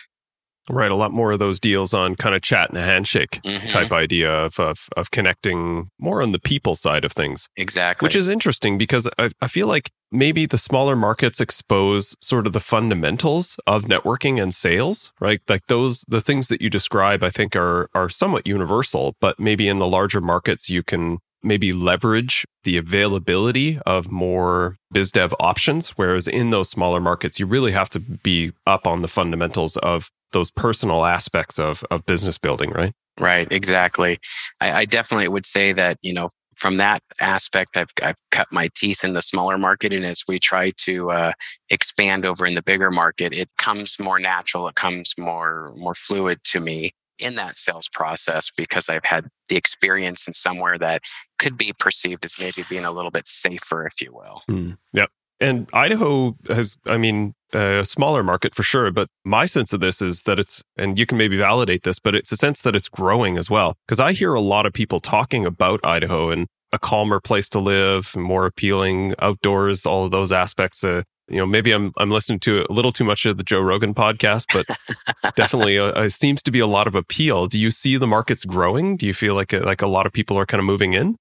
Right, 0.69 0.91
a 0.91 0.97
lot 0.97 1.13
more 1.13 1.33
of 1.33 1.39
those 1.39 1.61
deals 1.61 1.95
on 1.95 2.17
kind 2.17 2.35
of 2.35 2.43
chat 2.43 2.71
and 2.71 2.79
a 2.79 2.83
handshake 2.83 3.41
mm-hmm. 3.45 3.69
type 3.69 3.93
idea 3.93 4.33
of, 4.33 4.59
of, 4.59 4.89
of 4.97 5.11
connecting 5.11 5.91
more 5.99 6.23
on 6.23 6.33
the 6.33 6.41
people 6.41 6.75
side 6.75 7.05
of 7.05 7.13
things. 7.13 7.49
Exactly, 7.57 8.07
which 8.07 8.17
is 8.17 8.29
interesting 8.29 8.77
because 8.77 9.09
I, 9.19 9.31
I 9.41 9.49
feel 9.49 9.69
like 9.69 9.91
maybe 10.11 10.47
the 10.47 10.59
smaller 10.59 10.97
markets 10.97 11.41
expose 11.41 12.17
sort 12.21 12.47
of 12.47 12.53
the 12.53 12.61
fundamentals 12.61 13.59
of 13.67 13.85
networking 13.85 14.43
and 14.43 14.55
sales, 14.55 15.13
right? 15.21 15.41
Like 15.49 15.67
those 15.69 16.05
the 16.09 16.21
things 16.21 16.49
that 16.49 16.61
you 16.61 16.71
describe, 16.71 17.23
I 17.23 17.31
think 17.31 17.55
are 17.55 17.89
are 17.95 18.09
somewhat 18.09 18.47
universal, 18.47 19.15
but 19.21 19.39
maybe 19.39 19.69
in 19.69 19.79
the 19.79 19.87
larger 19.87 20.21
markets 20.21 20.69
you 20.69 20.83
can 20.83 21.19
maybe 21.43 21.73
leverage 21.73 22.45
the 22.65 22.77
availability 22.77 23.79
of 23.87 24.11
more 24.11 24.77
biz 24.91 25.13
dev 25.13 25.35
options. 25.39 25.91
Whereas 25.91 26.27
in 26.27 26.51
those 26.51 26.69
smaller 26.69 27.01
markets, 27.01 27.39
you 27.39 27.47
really 27.47 27.73
have 27.73 27.89
to 27.91 28.01
be 28.01 28.53
up 28.67 28.87
on 28.87 29.03
the 29.03 29.09
fundamentals 29.09 29.77
of 29.79 30.11
those 30.33 30.51
personal 30.51 31.05
aspects 31.05 31.59
of, 31.59 31.85
of 31.91 32.05
business 32.07 32.39
building, 32.39 32.71
right? 32.71 32.93
Right, 33.19 33.49
exactly. 33.51 34.19
I, 34.61 34.73
I 34.73 34.85
definitely 34.85 35.29
would 35.29 35.47
say 35.47 35.73
that, 35.73 35.99
you 36.03 36.13
know, 36.13 36.29
from 36.55 36.79
that 36.79 37.03
aspect, 37.21 37.77
I've, 37.77 37.91
I've 38.03 38.17
cut 38.31 38.49
my 38.51 38.71
teeth 38.75 39.05
in 39.05 39.13
the 39.13 39.23
smaller 39.23 39.59
market. 39.59 39.93
And 39.93 40.05
as 40.07 40.23
we 40.27 40.39
try 40.39 40.73
to 40.85 41.11
uh, 41.11 41.33
expand 41.69 42.25
over 42.25 42.47
in 42.47 42.55
the 42.55 42.63
bigger 42.63 42.91
market, 42.91 43.33
it 43.33 43.51
comes 43.59 43.99
more 43.99 44.19
natural. 44.19 44.67
It 44.69 44.75
comes 44.75 45.13
more, 45.19 45.73
more 45.77 45.95
fluid 45.95 46.41
to 46.45 46.61
me 46.61 46.93
in 47.19 47.35
that 47.37 47.57
sales 47.57 47.89
process 47.89 48.51
because 48.57 48.89
I've 48.89 49.05
had 49.05 49.29
the 49.49 49.57
experience 49.57 50.27
in 50.27 50.33
somewhere 50.33 50.79
that 50.79 51.03
could 51.39 51.57
be 51.57 51.73
perceived 51.79 52.25
as 52.25 52.39
maybe 52.39 52.65
being 52.69 52.85
a 52.85 52.93
little 52.93 53.11
bit 53.11 53.27
safer, 53.27 53.87
if 53.87 54.01
you 54.01 54.13
will. 54.13 54.43
Mm, 54.51 54.79
yep. 54.93 55.11
And 55.41 55.69
Idaho 55.73 56.37
has, 56.49 56.77
I 56.87 56.97
mean, 56.97 57.35
a 57.53 57.85
smaller 57.85 58.23
market 58.23 58.55
for 58.55 58.63
sure. 58.63 58.91
But 58.91 59.09
my 59.25 59.47
sense 59.47 59.73
of 59.73 59.81
this 59.81 60.03
is 60.03 60.25
that 60.25 60.39
it's, 60.39 60.63
and 60.77 60.99
you 60.99 61.07
can 61.07 61.19
maybe 61.19 61.37
validate 61.37 61.83
this, 61.85 61.99
but 61.99 62.15
it's 62.15 62.33
a 62.33 62.37
sense 62.37 62.63
that 62.63 62.77
it's 62.77 62.89
growing 62.89 63.39
as 63.39 63.49
well. 63.49 63.77
Because 63.87 64.01
I 64.01 64.13
hear 64.13 64.35
a 64.35 64.41
lot 64.41 64.67
of 64.67 64.73
people 64.73 65.01
talking 65.01 65.47
about 65.47 65.81
Idaho 65.85 66.31
and 66.31 66.47
a 66.73 66.79
calmer 66.79 67.21
place 67.21 67.49
to 67.51 67.61
live, 67.61 68.15
more 68.17 68.47
appealing 68.47 69.15
outdoors, 69.21 69.87
all 69.87 70.05
of 70.05 70.11
those 70.11 70.33
aspects. 70.33 70.83
Uh, 70.83 71.03
you 71.29 71.39
know, 71.39 71.47
maybe 71.47 71.73
I'm 71.73 71.93
I'm 71.97 72.11
listening 72.11 72.41
to 72.41 72.65
a 72.69 72.73
little 72.73 72.93
too 72.93 73.05
much 73.05 73.27
of 73.27 73.37
the 73.37 73.43
Joe 73.43 73.61
Rogan 73.61 73.95
podcast, 73.95 74.47
but 74.53 75.35
definitely 75.37 75.79
uh, 75.79 75.87
uh, 75.87 76.09
seems 76.09 76.43
to 76.45 76.51
be 76.51 76.61
a 76.61 76.67
lot 76.67 76.87
of 76.87 76.95
appeal. 76.95 77.47
Do 77.47 77.59
you 77.59 77.71
see 77.71 77.97
the 77.97 78.07
markets 78.07 78.45
growing? 78.45 78.97
Do 78.97 79.07
you 79.07 79.15
feel 79.15 79.35
like 79.35 79.53
a, 79.53 79.63
uh, 79.63 79.65
like 79.65 79.83
a 79.83 79.89
lot 79.89 80.07
of 80.07 80.13
people 80.13 80.39
are 80.39 80.47
kind 80.47 80.61
of 80.61 80.65
moving 80.65 80.93
in? 80.93 81.17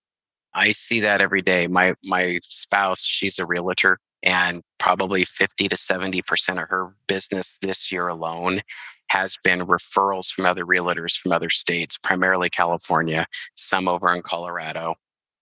I 0.53 0.71
see 0.71 0.99
that 1.01 1.21
every 1.21 1.41
day. 1.41 1.67
My 1.67 1.95
my 2.03 2.39
spouse, 2.43 3.01
she's 3.01 3.39
a 3.39 3.45
realtor, 3.45 3.97
and 4.21 4.61
probably 4.85 5.25
fifty 5.25 5.67
to 5.67 5.75
seventy 5.75 6.21
percent 6.21 6.59
of 6.59 6.69
her 6.69 6.93
business 7.07 7.57
this 7.59 7.91
year 7.91 8.07
alone 8.07 8.61
has 9.07 9.35
been 9.43 9.61
referrals 9.61 10.31
from 10.31 10.45
other 10.45 10.63
realtors 10.63 11.17
from 11.17 11.31
other 11.31 11.49
states, 11.49 11.97
primarily 11.97 12.51
California, 12.51 13.25
some 13.55 13.87
over 13.87 14.13
in 14.13 14.21
Colorado. 14.21 14.93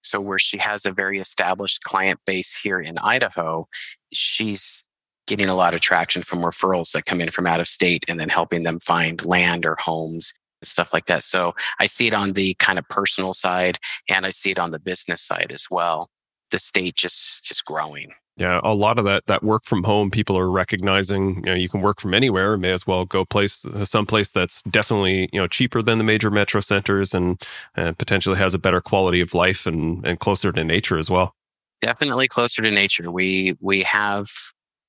So, 0.01 0.21
where 0.21 0.39
she 0.39 0.57
has 0.59 0.85
a 0.85 0.91
very 0.91 1.19
established 1.19 1.83
client 1.83 2.21
base 2.25 2.57
here 2.63 2.79
in 2.79 2.97
Idaho, 2.99 3.67
she's 4.13 4.85
getting 5.27 5.49
a 5.49 5.55
lot 5.55 5.73
of 5.73 5.81
traction 5.81 6.21
from 6.21 6.39
referrals 6.39 6.93
that 6.93 7.05
come 7.05 7.19
in 7.19 7.29
from 7.29 7.45
out 7.45 7.59
of 7.59 7.67
state 7.67 8.05
and 8.07 8.21
then 8.21 8.29
helping 8.29 8.63
them 8.63 8.79
find 8.79 9.25
land 9.25 9.65
or 9.65 9.75
homes 9.77 10.33
and 10.61 10.69
stuff 10.69 10.93
like 10.93 11.07
that. 11.07 11.21
So, 11.21 11.53
I 11.81 11.87
see 11.87 12.07
it 12.07 12.13
on 12.13 12.31
the 12.31 12.53
kind 12.59 12.79
of 12.79 12.87
personal 12.87 13.33
side 13.33 13.77
and 14.07 14.25
I 14.25 14.29
see 14.29 14.51
it 14.51 14.59
on 14.59 14.71
the 14.71 14.79
business 14.79 15.21
side 15.21 15.51
as 15.53 15.65
well. 15.69 16.09
The 16.51 16.59
state 16.59 16.95
just 16.95 17.43
just 17.43 17.65
growing. 17.65 18.13
Yeah, 18.37 18.59
a 18.63 18.73
lot 18.73 18.97
of 18.97 19.05
that 19.05 19.27
that 19.27 19.43
work 19.43 19.63
from 19.63 19.83
home, 19.83 20.09
people 20.09 20.37
are 20.37 20.49
recognizing. 20.49 21.35
You 21.37 21.41
know, 21.41 21.53
you 21.53 21.69
can 21.69 21.81
work 21.81 22.01
from 22.01 22.15
anywhere. 22.15 22.57
May 22.57 22.71
as 22.71 22.87
well 22.87 23.05
go 23.05 23.25
place 23.25 23.63
uh, 23.65 23.85
someplace 23.85 24.31
that's 24.31 24.63
definitely 24.63 25.29
you 25.31 25.39
know 25.39 25.47
cheaper 25.47 25.83
than 25.83 25.99
the 25.99 26.03
major 26.03 26.31
metro 26.31 26.59
centers 26.59 27.13
and, 27.13 27.41
and 27.75 27.97
potentially 27.97 28.37
has 28.37 28.55
a 28.55 28.59
better 28.59 28.81
quality 28.81 29.21
of 29.21 29.35
life 29.35 29.67
and 29.67 30.05
and 30.05 30.19
closer 30.19 30.51
to 30.51 30.63
nature 30.63 30.97
as 30.97 31.11
well. 31.11 31.35
Definitely 31.81 32.27
closer 32.27 32.63
to 32.63 32.71
nature. 32.71 33.11
We 33.11 33.55
we 33.59 33.83
have 33.83 34.29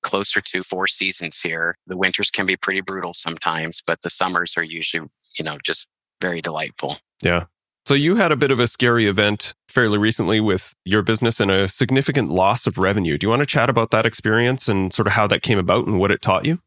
closer 0.03 0.41
to 0.41 0.63
four 0.63 0.87
seasons 0.87 1.41
here. 1.41 1.77
The 1.87 1.99
winters 1.99 2.31
can 2.31 2.47
be 2.47 2.57
pretty 2.57 2.81
brutal 2.81 3.13
sometimes, 3.13 3.83
but 3.87 4.01
the 4.01 4.11
summers 4.11 4.55
are 4.57 4.63
usually 4.63 5.07
you 5.39 5.45
know 5.45 5.59
just 5.63 5.87
very 6.23 6.41
delightful. 6.41 6.97
Yeah, 7.21 7.45
so 7.87 7.95
you 7.95 8.17
had 8.17 8.33
a 8.33 8.37
bit 8.37 8.51
of 8.51 8.59
a 8.59 8.67
scary 8.67 9.07
event 9.07 9.55
fairly 9.69 9.99
recently 9.99 10.41
with 10.41 10.75
your 10.85 11.03
business 11.03 11.41
and 11.41 11.51
a 11.51 11.69
significant 11.69 12.31
loss 12.31 12.67
of 12.67 12.79
revenue. 12.79 13.19
Do 13.19 13.27
you 13.27 13.29
want 13.29 13.41
to 13.41 13.47
chat 13.47 13.69
about 13.69 13.91
that 13.91 14.07
experience 14.07 14.69
and 14.69 14.93
sort 14.93 15.07
of 15.07 15.13
how 15.13 15.27
that 15.27 15.43
came 15.43 15.59
about 15.59 15.87
and 15.87 15.99
what 15.99 16.11
it 16.11 16.23
taught 16.23 16.47
you? 16.47 16.61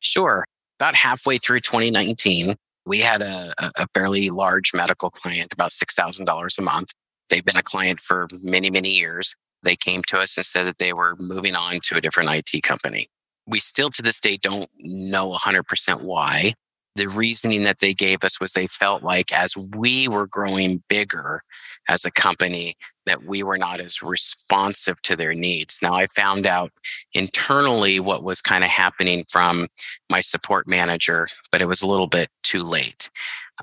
Sure. 0.00 0.44
About 0.78 0.94
halfway 0.94 1.38
through 1.38 1.60
2019, 1.60 2.56
we 2.86 3.00
had 3.00 3.20
a, 3.20 3.52
a 3.58 3.86
fairly 3.92 4.30
large 4.30 4.72
medical 4.72 5.10
client, 5.10 5.52
about 5.52 5.72
$6,000 5.72 6.58
a 6.58 6.62
month. 6.62 6.92
They've 7.28 7.44
been 7.44 7.56
a 7.56 7.62
client 7.62 8.00
for 8.00 8.28
many, 8.42 8.70
many 8.70 8.90
years. 8.90 9.34
They 9.62 9.76
came 9.76 10.02
to 10.04 10.18
us 10.18 10.36
and 10.36 10.46
said 10.46 10.64
that 10.64 10.78
they 10.78 10.92
were 10.92 11.16
moving 11.18 11.56
on 11.56 11.80
to 11.84 11.96
a 11.96 12.00
different 12.00 12.30
IT 12.30 12.62
company. 12.62 13.08
We 13.46 13.58
still 13.58 13.90
to 13.90 14.02
this 14.02 14.20
day 14.20 14.36
don't 14.36 14.70
know 14.78 15.36
100% 15.36 16.02
why 16.02 16.54
the 16.96 17.08
reasoning 17.08 17.62
that 17.64 17.80
they 17.80 17.94
gave 17.94 18.24
us 18.24 18.40
was 18.40 18.52
they 18.52 18.66
felt 18.66 19.02
like 19.02 19.32
as 19.32 19.56
we 19.56 20.08
were 20.08 20.26
growing 20.26 20.82
bigger 20.88 21.42
as 21.88 22.04
a 22.04 22.10
company 22.10 22.74
that 23.04 23.24
we 23.24 23.42
were 23.42 23.58
not 23.58 23.80
as 23.80 24.02
responsive 24.02 25.00
to 25.02 25.14
their 25.14 25.34
needs. 25.34 25.78
Now 25.82 25.94
i 25.94 26.06
found 26.06 26.46
out 26.46 26.72
internally 27.12 28.00
what 28.00 28.24
was 28.24 28.40
kind 28.40 28.64
of 28.64 28.70
happening 28.70 29.24
from 29.28 29.68
my 30.10 30.20
support 30.20 30.66
manager 30.66 31.28
but 31.52 31.62
it 31.62 31.66
was 31.66 31.82
a 31.82 31.86
little 31.86 32.08
bit 32.08 32.30
too 32.42 32.62
late. 32.62 33.10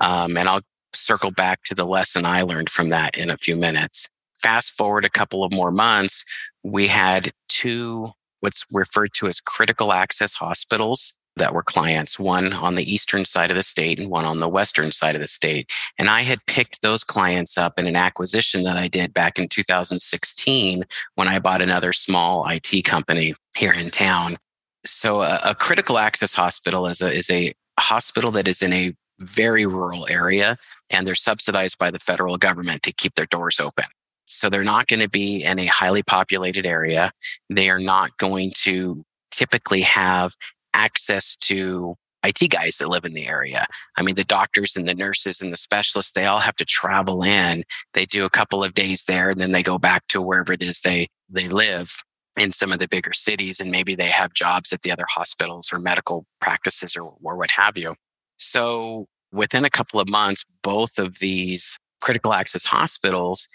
Um, 0.00 0.36
and 0.36 0.48
i'll 0.48 0.62
circle 0.94 1.32
back 1.32 1.64
to 1.64 1.74
the 1.74 1.84
lesson 1.84 2.24
i 2.24 2.42
learned 2.42 2.70
from 2.70 2.88
that 2.90 3.18
in 3.18 3.30
a 3.30 3.36
few 3.36 3.56
minutes. 3.56 4.08
Fast 4.36 4.70
forward 4.72 5.04
a 5.04 5.10
couple 5.10 5.42
of 5.42 5.52
more 5.52 5.72
months 5.72 6.24
we 6.62 6.86
had 6.86 7.32
two 7.48 8.06
what's 8.40 8.64
referred 8.70 9.12
to 9.14 9.26
as 9.26 9.40
critical 9.40 9.92
access 9.92 10.34
hospitals 10.34 11.14
that 11.36 11.54
were 11.54 11.62
clients, 11.62 12.18
one 12.18 12.52
on 12.52 12.74
the 12.74 12.92
eastern 12.92 13.24
side 13.24 13.50
of 13.50 13.56
the 13.56 13.62
state 13.62 13.98
and 13.98 14.10
one 14.10 14.24
on 14.24 14.40
the 14.40 14.48
western 14.48 14.92
side 14.92 15.14
of 15.14 15.20
the 15.20 15.28
state. 15.28 15.70
And 15.98 16.08
I 16.08 16.22
had 16.22 16.44
picked 16.46 16.82
those 16.82 17.04
clients 17.04 17.58
up 17.58 17.78
in 17.78 17.86
an 17.86 17.96
acquisition 17.96 18.62
that 18.64 18.76
I 18.76 18.88
did 18.88 19.12
back 19.12 19.38
in 19.38 19.48
2016 19.48 20.84
when 21.14 21.28
I 21.28 21.38
bought 21.38 21.62
another 21.62 21.92
small 21.92 22.46
IT 22.48 22.84
company 22.84 23.34
here 23.56 23.72
in 23.72 23.90
town. 23.90 24.38
So 24.86 25.22
a, 25.22 25.40
a 25.44 25.54
critical 25.54 25.98
access 25.98 26.34
hospital 26.34 26.86
is 26.86 27.00
a, 27.00 27.12
is 27.12 27.30
a 27.30 27.54
hospital 27.78 28.30
that 28.32 28.46
is 28.46 28.62
in 28.62 28.72
a 28.72 28.94
very 29.20 29.66
rural 29.66 30.06
area 30.08 30.56
and 30.90 31.06
they're 31.06 31.14
subsidized 31.14 31.78
by 31.78 31.90
the 31.90 31.98
federal 31.98 32.36
government 32.36 32.82
to 32.82 32.92
keep 32.92 33.14
their 33.14 33.26
doors 33.26 33.60
open. 33.60 33.84
So 34.26 34.48
they're 34.48 34.64
not 34.64 34.86
going 34.86 35.00
to 35.00 35.08
be 35.08 35.42
in 35.44 35.58
a 35.58 35.66
highly 35.66 36.02
populated 36.02 36.66
area. 36.66 37.12
They 37.50 37.70
are 37.70 37.78
not 37.78 38.16
going 38.18 38.52
to 38.62 39.04
typically 39.30 39.82
have 39.82 40.34
access 40.74 41.36
to 41.36 41.96
IT 42.24 42.50
guys 42.50 42.78
that 42.78 42.88
live 42.88 43.04
in 43.04 43.12
the 43.12 43.26
area. 43.26 43.66
I 43.96 44.02
mean, 44.02 44.14
the 44.14 44.24
doctors 44.24 44.76
and 44.76 44.88
the 44.88 44.94
nurses 44.94 45.40
and 45.40 45.52
the 45.52 45.56
specialists, 45.56 46.12
they 46.12 46.24
all 46.26 46.40
have 46.40 46.56
to 46.56 46.64
travel 46.64 47.22
in. 47.22 47.64
They 47.92 48.06
do 48.06 48.24
a 48.24 48.30
couple 48.30 48.64
of 48.64 48.74
days 48.74 49.04
there 49.04 49.30
and 49.30 49.40
then 49.40 49.52
they 49.52 49.62
go 49.62 49.78
back 49.78 50.08
to 50.08 50.22
wherever 50.22 50.52
it 50.52 50.62
is 50.62 50.80
they, 50.80 51.08
they 51.28 51.48
live 51.48 51.94
in 52.38 52.50
some 52.50 52.72
of 52.72 52.78
the 52.78 52.88
bigger 52.88 53.12
cities. 53.12 53.60
And 53.60 53.70
maybe 53.70 53.94
they 53.94 54.08
have 54.08 54.32
jobs 54.32 54.72
at 54.72 54.82
the 54.82 54.90
other 54.90 55.06
hospitals 55.08 55.70
or 55.72 55.78
medical 55.78 56.24
practices 56.40 56.96
or, 56.96 57.14
or 57.22 57.36
what 57.36 57.50
have 57.50 57.76
you. 57.76 57.94
So 58.38 59.06
within 59.32 59.64
a 59.64 59.70
couple 59.70 60.00
of 60.00 60.08
months, 60.08 60.44
both 60.62 60.98
of 60.98 61.18
these 61.18 61.78
critical 62.00 62.32
access 62.32 62.64
hospitals, 62.64 63.46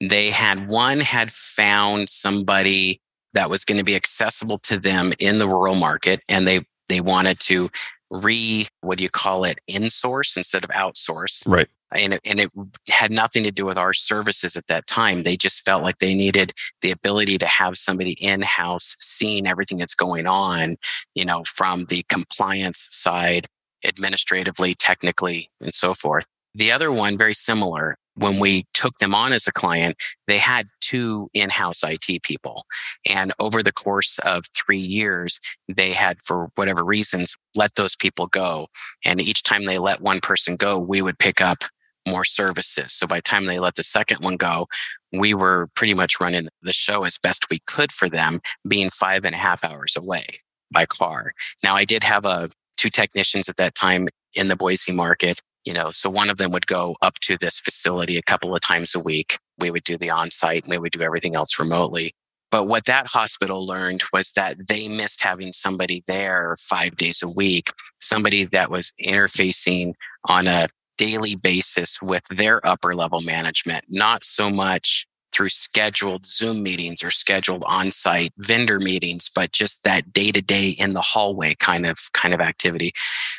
they 0.00 0.30
had 0.30 0.68
one 0.68 1.00
had 1.00 1.32
found 1.32 2.08
somebody 2.08 3.00
that 3.34 3.50
was 3.50 3.64
going 3.64 3.78
to 3.78 3.84
be 3.84 3.96
accessible 3.96 4.58
to 4.58 4.78
them 4.78 5.12
in 5.18 5.38
the 5.38 5.48
rural 5.48 5.74
market 5.74 6.20
and 6.28 6.46
they 6.46 6.60
they 6.88 7.00
wanted 7.00 7.38
to 7.40 7.68
re 8.10 8.66
what 8.80 8.98
do 8.98 9.04
you 9.04 9.10
call 9.10 9.44
it 9.44 9.60
insource 9.68 10.36
instead 10.36 10.64
of 10.64 10.70
outsource. 10.70 11.46
Right. 11.46 11.68
And 11.94 12.14
it, 12.14 12.20
and 12.24 12.40
it 12.40 12.50
had 12.88 13.10
nothing 13.10 13.44
to 13.44 13.50
do 13.50 13.64
with 13.64 13.78
our 13.78 13.94
services 13.94 14.56
at 14.56 14.66
that 14.66 14.86
time. 14.86 15.22
They 15.22 15.38
just 15.38 15.64
felt 15.64 15.82
like 15.82 15.98
they 15.98 16.14
needed 16.14 16.52
the 16.82 16.90
ability 16.90 17.38
to 17.38 17.46
have 17.46 17.78
somebody 17.78 18.12
in 18.12 18.42
house 18.42 18.94
seeing 18.98 19.46
everything 19.46 19.78
that's 19.78 19.94
going 19.94 20.26
on 20.26 20.76
you 21.14 21.24
know 21.24 21.44
from 21.44 21.86
the 21.86 22.04
compliance 22.08 22.88
side 22.90 23.46
administratively 23.84 24.74
technically 24.74 25.50
and 25.60 25.74
so 25.74 25.94
forth. 25.94 26.26
The 26.54 26.72
other 26.72 26.90
one 26.90 27.16
very 27.16 27.34
similar 27.34 27.96
when 28.18 28.38
we 28.38 28.66
took 28.74 28.98
them 28.98 29.14
on 29.14 29.32
as 29.32 29.46
a 29.46 29.52
client, 29.52 29.96
they 30.26 30.38
had 30.38 30.68
two 30.80 31.28
in 31.34 31.50
house 31.50 31.82
IT 31.82 32.22
people. 32.22 32.64
And 33.08 33.32
over 33.38 33.62
the 33.62 33.72
course 33.72 34.18
of 34.24 34.44
three 34.54 34.80
years, 34.80 35.40
they 35.68 35.92
had, 35.92 36.18
for 36.22 36.50
whatever 36.56 36.84
reasons, 36.84 37.36
let 37.54 37.74
those 37.76 37.94
people 37.94 38.26
go. 38.26 38.68
And 39.04 39.20
each 39.20 39.42
time 39.42 39.64
they 39.64 39.78
let 39.78 40.00
one 40.00 40.20
person 40.20 40.56
go, 40.56 40.78
we 40.78 41.00
would 41.00 41.18
pick 41.18 41.40
up 41.40 41.64
more 42.08 42.24
services. 42.24 42.92
So 42.92 43.06
by 43.06 43.18
the 43.18 43.22
time 43.22 43.46
they 43.46 43.58
let 43.58 43.76
the 43.76 43.84
second 43.84 44.24
one 44.24 44.36
go, 44.36 44.66
we 45.12 45.34
were 45.34 45.68
pretty 45.74 45.94
much 45.94 46.20
running 46.20 46.48
the 46.62 46.72
show 46.72 47.04
as 47.04 47.18
best 47.18 47.46
we 47.50 47.60
could 47.66 47.92
for 47.92 48.08
them, 48.08 48.40
being 48.66 48.90
five 48.90 49.24
and 49.24 49.34
a 49.34 49.38
half 49.38 49.64
hours 49.64 49.94
away 49.96 50.26
by 50.70 50.86
car. 50.86 51.32
Now 51.62 51.76
I 51.76 51.84
did 51.84 52.02
have 52.02 52.24
a 52.24 52.28
uh, 52.28 52.48
two 52.76 52.90
technicians 52.90 53.48
at 53.48 53.56
that 53.56 53.74
time 53.74 54.08
in 54.34 54.48
the 54.48 54.56
Boise 54.56 54.92
market. 54.92 55.40
You 55.68 55.74
know, 55.74 55.90
so 55.90 56.08
one 56.08 56.30
of 56.30 56.38
them 56.38 56.50
would 56.52 56.66
go 56.66 56.96
up 57.02 57.16
to 57.20 57.36
this 57.36 57.60
facility 57.60 58.16
a 58.16 58.22
couple 58.22 58.54
of 58.54 58.62
times 58.62 58.94
a 58.94 58.98
week. 58.98 59.38
We 59.58 59.70
would 59.70 59.84
do 59.84 59.98
the 59.98 60.08
on 60.08 60.30
site 60.30 60.64
and 60.64 60.70
we 60.70 60.78
would 60.78 60.92
do 60.92 61.02
everything 61.02 61.34
else 61.34 61.58
remotely. 61.58 62.14
But 62.50 62.64
what 62.64 62.86
that 62.86 63.08
hospital 63.08 63.66
learned 63.66 64.02
was 64.10 64.32
that 64.32 64.56
they 64.66 64.88
missed 64.88 65.22
having 65.22 65.52
somebody 65.52 66.02
there 66.06 66.56
five 66.58 66.96
days 66.96 67.20
a 67.22 67.28
week, 67.28 67.70
somebody 68.00 68.46
that 68.46 68.70
was 68.70 68.94
interfacing 68.98 69.92
on 70.24 70.46
a 70.46 70.68
daily 70.96 71.34
basis 71.34 72.00
with 72.00 72.24
their 72.30 72.66
upper 72.66 72.94
level 72.94 73.20
management, 73.20 73.84
not 73.90 74.24
so 74.24 74.48
much 74.48 75.06
through 75.32 75.50
scheduled 75.50 76.24
Zoom 76.24 76.62
meetings 76.62 77.02
or 77.02 77.10
scheduled 77.10 77.62
on-site 77.66 78.32
vendor 78.38 78.80
meetings, 78.80 79.30
but 79.34 79.52
just 79.52 79.84
that 79.84 80.14
day-to-day 80.14 80.70
in 80.70 80.94
the 80.94 81.02
hallway 81.02 81.54
kind 81.56 81.84
of 81.84 81.98
kind 82.14 82.32
of 82.32 82.40
activity. 82.40 82.92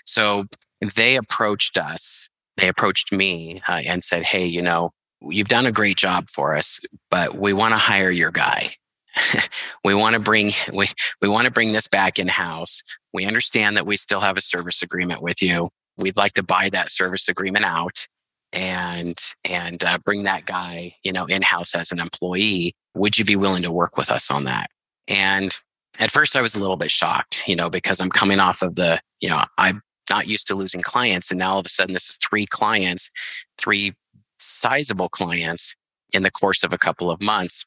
So 0.05 0.45
they 0.81 1.15
approached 1.15 1.77
us, 1.77 2.29
they 2.57 2.67
approached 2.67 3.12
me 3.12 3.62
uh, 3.67 3.81
and 3.86 4.03
said, 4.03 4.24
"Hey, 4.24 4.45
you 4.45 4.62
know, 4.62 4.91
you've 5.21 5.48
done 5.48 5.65
a 5.65 5.71
great 5.71 5.98
job 5.98 6.29
for 6.29 6.55
us, 6.55 6.79
but 7.09 7.38
we 7.38 7.53
want 7.53 7.74
to 7.74 7.77
hire 7.77 8.12
your 8.12 8.31
guy. 8.31 8.71
we 9.83 9.93
want 9.93 10.13
to 10.13 10.19
bring 10.19 10.51
we 10.74 10.88
we 11.21 11.29
want 11.29 11.45
to 11.45 11.51
bring 11.51 11.71
this 11.71 11.88
back 11.88 12.19
in 12.19 12.27
house. 12.27 12.81
We 13.13 13.25
understand 13.25 13.75
that 13.77 13.86
we 13.86 13.98
still 13.98 14.19
have 14.19 14.38
a 14.38 14.41
service 14.41 14.81
agreement 14.81 15.21
with 15.21 15.41
you. 15.41 15.69
We'd 15.98 16.17
like 16.17 16.33
to 16.33 16.43
buy 16.43 16.69
that 16.69 16.91
service 16.91 17.27
agreement 17.27 17.65
out 17.65 18.07
and 18.53 19.19
and 19.43 19.83
uh, 19.83 19.98
bring 20.00 20.24
that 20.24 20.45
guy, 20.45 20.95
you 21.03 21.12
know, 21.12 21.25
in 21.25 21.41
house 21.41 21.75
as 21.75 21.91
an 21.91 22.00
employee. 22.00 22.74
Would 22.95 23.17
you 23.17 23.25
be 23.25 23.36
willing 23.36 23.63
to 23.63 23.71
work 23.71 23.98
with 23.98 24.09
us 24.09 24.31
on 24.31 24.45
that? 24.45 24.69
And 25.07 25.55
at 26.00 26.12
first, 26.12 26.36
I 26.36 26.41
was 26.41 26.55
a 26.55 26.59
little 26.59 26.77
bit 26.77 26.91
shocked, 26.91 27.48
you 27.48 27.55
know, 27.55 27.69
because 27.69 28.00
I'm 28.00 28.09
coming 28.09 28.39
off 28.39 28.62
of 28.62 28.75
the, 28.75 29.01
you 29.19 29.29
know, 29.29 29.43
I'm 29.57 29.81
not 30.09 30.27
used 30.27 30.47
to 30.47 30.55
losing 30.55 30.81
clients, 30.81 31.31
and 31.31 31.39
now 31.39 31.53
all 31.53 31.59
of 31.59 31.65
a 31.65 31.69
sudden, 31.69 31.93
this 31.93 32.09
is 32.09 32.17
three 32.17 32.45
clients, 32.45 33.09
three 33.57 33.93
sizable 34.37 35.09
clients 35.09 35.75
in 36.13 36.23
the 36.23 36.31
course 36.31 36.63
of 36.63 36.73
a 36.73 36.77
couple 36.77 37.11
of 37.11 37.21
months. 37.21 37.65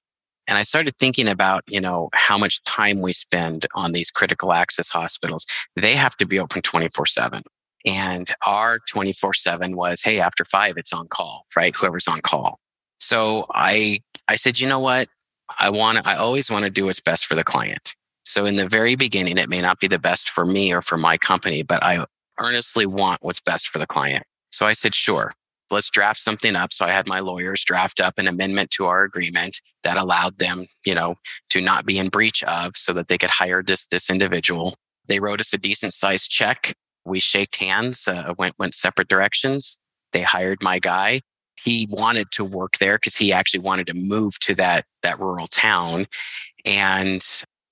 And 0.48 0.58
I 0.58 0.64
started 0.64 0.96
thinking 0.96 1.28
about, 1.28 1.62
you 1.68 1.80
know, 1.80 2.08
how 2.14 2.36
much 2.36 2.62
time 2.64 3.00
we 3.00 3.12
spend 3.12 3.66
on 3.74 3.92
these 3.92 4.10
critical 4.10 4.52
access 4.52 4.88
hospitals. 4.88 5.46
They 5.76 5.94
have 5.94 6.16
to 6.16 6.26
be 6.26 6.38
open 6.38 6.62
24 6.62 7.06
7. 7.06 7.42
And 7.84 8.32
our 8.46 8.80
24 8.88 9.34
7 9.34 9.76
was, 9.76 10.02
hey, 10.02 10.20
after 10.20 10.44
five, 10.44 10.76
it's 10.76 10.92
on 10.92 11.08
call, 11.08 11.44
right? 11.56 11.74
Whoever's 11.76 12.08
on 12.08 12.20
call. 12.20 12.58
So 12.98 13.46
I, 13.52 14.00
I 14.28 14.36
said, 14.36 14.58
you 14.58 14.68
know 14.68 14.80
what? 14.80 15.08
I 15.58 15.70
want 15.70 16.06
I 16.06 16.16
always 16.16 16.50
want 16.50 16.64
to 16.64 16.70
do 16.70 16.86
what's 16.86 17.00
best 17.00 17.26
for 17.26 17.34
the 17.34 17.44
client. 17.44 17.94
So 18.24 18.44
in 18.44 18.56
the 18.56 18.68
very 18.68 18.94
beginning, 18.94 19.38
it 19.38 19.48
may 19.48 19.60
not 19.60 19.80
be 19.80 19.88
the 19.88 19.98
best 19.98 20.28
for 20.28 20.46
me 20.46 20.72
or 20.72 20.80
for 20.82 20.96
my 20.96 21.18
company, 21.18 21.62
but 21.62 21.82
I 21.82 22.04
earnestly 22.42 22.86
want 22.86 23.20
what's 23.22 23.40
best 23.40 23.68
for 23.68 23.78
the 23.78 23.86
client. 23.86 24.24
So 24.50 24.66
I 24.66 24.74
said, 24.74 24.94
sure, 24.94 25.34
let's 25.70 25.90
draft 25.90 26.20
something 26.20 26.56
up. 26.56 26.72
So 26.72 26.84
I 26.84 26.90
had 26.90 27.06
my 27.06 27.20
lawyers 27.20 27.64
draft 27.64 28.00
up 28.00 28.18
an 28.18 28.28
amendment 28.28 28.70
to 28.72 28.86
our 28.86 29.04
agreement 29.04 29.60
that 29.84 29.96
allowed 29.96 30.38
them, 30.38 30.66
you 30.84 30.94
know, 30.94 31.16
to 31.50 31.60
not 31.60 31.86
be 31.86 31.98
in 31.98 32.08
breach 32.08 32.42
of 32.44 32.76
so 32.76 32.92
that 32.92 33.08
they 33.08 33.18
could 33.18 33.30
hire 33.30 33.62
this, 33.62 33.86
this 33.86 34.10
individual. 34.10 34.74
They 35.08 35.20
wrote 35.20 35.40
us 35.40 35.52
a 35.52 35.58
decent 35.58 35.94
sized 35.94 36.30
check 36.30 36.74
we 37.04 37.20
shaked 37.20 37.56
hands, 37.56 38.06
uh, 38.06 38.34
went 38.38 38.58
went 38.58 38.74
separate 38.74 39.08
directions. 39.08 39.78
They 40.12 40.22
hired 40.22 40.62
my 40.62 40.78
guy. 40.78 41.20
He 41.62 41.86
wanted 41.90 42.30
to 42.32 42.44
work 42.44 42.78
there 42.78 42.96
because 42.96 43.16
he 43.16 43.32
actually 43.32 43.60
wanted 43.60 43.86
to 43.88 43.94
move 43.94 44.38
to 44.40 44.54
that 44.56 44.84
that 45.02 45.20
rural 45.20 45.46
town, 45.46 46.06
and 46.64 47.24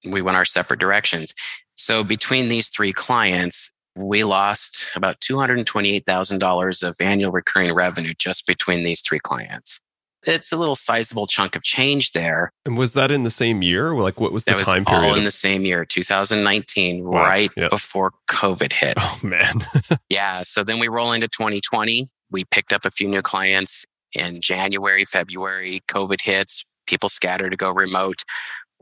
we 0.04 0.22
went 0.22 0.36
our 0.36 0.44
separate 0.44 0.80
directions. 0.80 1.35
So 1.76 2.04
between 2.04 2.48
these 2.48 2.68
three 2.68 2.92
clients, 2.92 3.72
we 3.96 4.24
lost 4.24 4.87
about 4.94 5.20
two 5.20 5.38
hundred 5.38 5.64
twenty-eight 5.66 6.07
thousand 6.07 6.38
dollars 6.38 6.83
of 6.83 6.96
annual 7.00 7.33
recurring 7.33 7.74
revenue 7.74 8.14
just 8.18 8.46
between 8.46 8.85
these 8.85 9.00
three 9.00 9.20
clients 9.20 9.81
it's 10.24 10.53
a 10.53 10.57
little 10.57 10.76
sizable 10.76 11.26
chunk 11.26 11.57
of 11.57 11.62
change 11.62 12.12
there. 12.12 12.53
And 12.66 12.76
was 12.76 12.92
that 12.94 13.11
in 13.11 13.24
the 13.24 13.31
same 13.31 13.62
year? 13.62 13.94
Like, 13.94 14.20
what 14.20 14.33
was 14.33 14.44
the 14.44 14.53
that 14.53 14.64
time 14.64 14.81
was 14.81 14.88
period? 14.88 15.09
All 15.09 15.16
in 15.16 15.24
the 15.24 15.31
same 15.31 15.64
year, 15.64 15.85
2019, 15.85 17.05
wow. 17.05 17.22
right 17.22 17.50
yep. 17.57 17.70
before 17.70 18.12
COVID 18.29 18.72
hit. 18.72 18.94
Oh 18.98 19.18
man. 19.22 19.66
yeah. 20.09 20.42
So 20.42 20.62
then 20.62 20.79
we 20.79 20.88
roll 20.88 21.12
into 21.12 21.29
2020. 21.29 22.09
We 22.31 22.44
picked 22.44 22.72
up 22.72 22.85
a 22.85 22.90
few 22.90 23.09
new 23.09 23.22
clients 23.22 23.85
in 24.12 24.40
January, 24.40 25.05
February. 25.05 25.83
COVID 25.88 26.20
hits. 26.20 26.64
People 26.87 27.09
scatter 27.09 27.48
to 27.48 27.57
go 27.57 27.70
remote. 27.70 28.24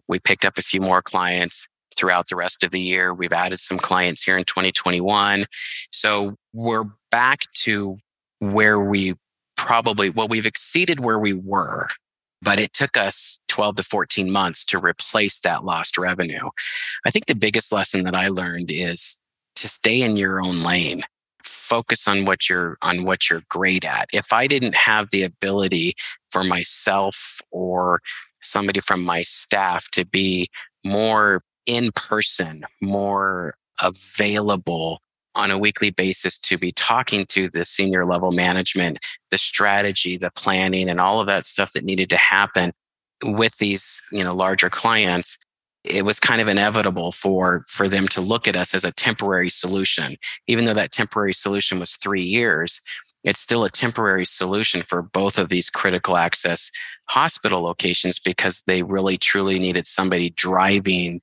We 0.09 0.19
picked 0.19 0.45
up 0.45 0.59
a 0.59 0.63
few 0.63 0.81
more 0.81 1.03
clients 1.03 1.69
throughout 1.99 2.29
the 2.29 2.37
rest 2.37 2.63
of 2.63 2.71
the 2.71 2.81
year. 2.81 3.13
We've 3.13 3.33
added 3.33 3.61
some 3.61 3.79
clients 3.79 4.23
here 4.23 4.39
in 4.39 4.45
2021. 4.45 5.47
So 5.91 6.37
we're 6.53 6.85
back 7.11 7.41
to 7.65 7.99
where 8.39 8.81
we 8.81 9.15
probably, 9.57 10.09
well, 10.11 10.29
we've 10.29 10.47
exceeded 10.47 11.01
where 11.01 11.19
we 11.19 11.33
were, 11.33 11.89
but 12.41 12.61
it 12.61 12.73
took 12.73 12.97
us 12.97 13.41
12 13.49 13.77
to 13.77 13.83
14 13.83 14.31
months 14.31 14.65
to 14.67 14.79
replace 14.79 15.41
that 15.41 15.65
lost 15.65 15.99
revenue. 15.99 16.49
I 17.05 17.11
think 17.11 17.27
the 17.27 17.35
biggest 17.35 17.73
lesson 17.73 18.05
that 18.05 18.15
I 18.15 18.29
learned 18.29 18.71
is 18.71 19.17
to 19.57 19.69
stay 19.69 20.03
in 20.03 20.17
your 20.17 20.41
own 20.41 20.63
lane 20.63 21.03
focus 21.43 22.09
on 22.09 22.25
what 22.25 22.49
you're 22.49 22.79
on 22.81 23.05
what 23.05 23.29
you're 23.29 23.43
great 23.51 23.85
at 23.85 24.09
if 24.13 24.33
i 24.33 24.47
didn't 24.47 24.75
have 24.75 25.11
the 25.11 25.23
ability 25.23 25.95
for 26.29 26.43
myself 26.43 27.41
or 27.51 28.01
somebody 28.41 28.81
from 28.81 29.05
my 29.05 29.23
staff 29.23 29.91
to 29.91 30.05
be 30.07 30.49
more 30.85 31.43
in 31.69 31.91
person 31.93 32.65
more 32.81 33.55
available 33.81 35.01
on 35.37 35.53
a 35.53 35.59
weekly 35.59 35.91
basis 35.91 36.37
to 36.39 36.59
be 36.59 36.73
talking 36.73 37.25
to 37.27 37.49
the 37.49 37.65
senior 37.65 38.05
level 38.05 38.33
management, 38.33 38.99
the 39.31 39.39
strategy, 39.39 40.17
the 40.17 40.33
planning, 40.33 40.89
and 40.89 40.99
all 40.99 41.21
of 41.21 41.29
that 41.29 41.45
stuff 41.45 41.73
that 41.75 41.85
needed 41.85 42.11
to 42.11 42.17
happen 42.17 42.73
with 43.23 43.57
these, 43.59 44.03
you 44.11 44.25
know, 44.25 44.35
larger 44.35 44.71
clients, 44.71 45.39
it 45.85 46.05
was 46.05 46.19
kind 46.19 46.41
of 46.41 46.49
inevitable 46.49 47.13
for 47.13 47.65
for 47.69 47.89
them 47.89 48.09
to 48.09 48.21
look 48.21 48.49
at 48.49 48.57
us 48.57 48.75
as 48.75 48.85
a 48.85 48.93
temporary 48.93 49.51
solution. 49.51 50.17
Even 50.49 50.65
though 50.65 50.75
that 50.75 50.93
temporary 50.93 51.35
solution 51.35 51.79
was 51.79 51.95
three 51.95 52.25
years, 52.25 52.81
it's 53.25 53.41
still 53.41 53.65
a 53.65 53.71
temporary 53.71 54.25
solution 54.25 54.83
for 54.83 55.03
both 55.03 55.39
of 55.39 55.49
these 55.49 55.71
critical 55.71 56.17
access 56.17 56.71
hospital 57.09 57.63
locations 57.63 58.19
because 58.19 58.63
they 58.67 58.83
really 58.83 59.19
truly 59.19 59.59
needed 59.59 59.87
somebody 59.87 60.31
driving 60.31 61.21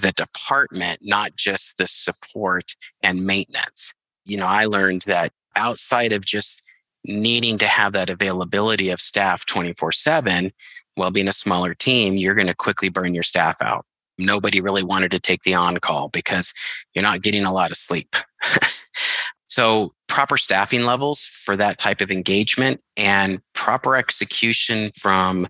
the 0.00 0.12
department, 0.12 1.00
not 1.02 1.36
just 1.36 1.78
the 1.78 1.88
support 1.88 2.74
and 3.02 3.24
maintenance. 3.24 3.94
You 4.24 4.36
know, 4.36 4.46
I 4.46 4.66
learned 4.66 5.02
that 5.02 5.32
outside 5.54 6.12
of 6.12 6.24
just 6.24 6.62
needing 7.04 7.58
to 7.58 7.66
have 7.66 7.92
that 7.92 8.10
availability 8.10 8.90
of 8.90 9.00
staff 9.00 9.46
24 9.46 9.92
7, 9.92 10.52
while 10.96 11.10
being 11.10 11.28
a 11.28 11.32
smaller 11.32 11.74
team, 11.74 12.14
you're 12.14 12.34
going 12.34 12.46
to 12.46 12.54
quickly 12.54 12.88
burn 12.88 13.14
your 13.14 13.22
staff 13.22 13.56
out. 13.62 13.84
Nobody 14.18 14.60
really 14.60 14.82
wanted 14.82 15.10
to 15.12 15.20
take 15.20 15.42
the 15.42 15.54
on 15.54 15.78
call 15.78 16.08
because 16.08 16.52
you're 16.94 17.02
not 17.02 17.22
getting 17.22 17.44
a 17.44 17.52
lot 17.52 17.70
of 17.70 17.76
sleep. 17.76 18.16
so, 19.46 19.92
proper 20.08 20.38
staffing 20.38 20.84
levels 20.84 21.20
for 21.20 21.56
that 21.56 21.78
type 21.78 22.00
of 22.00 22.10
engagement 22.10 22.80
and 22.96 23.40
proper 23.52 23.96
execution 23.96 24.90
from 24.96 25.46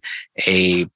a 0.47 0.87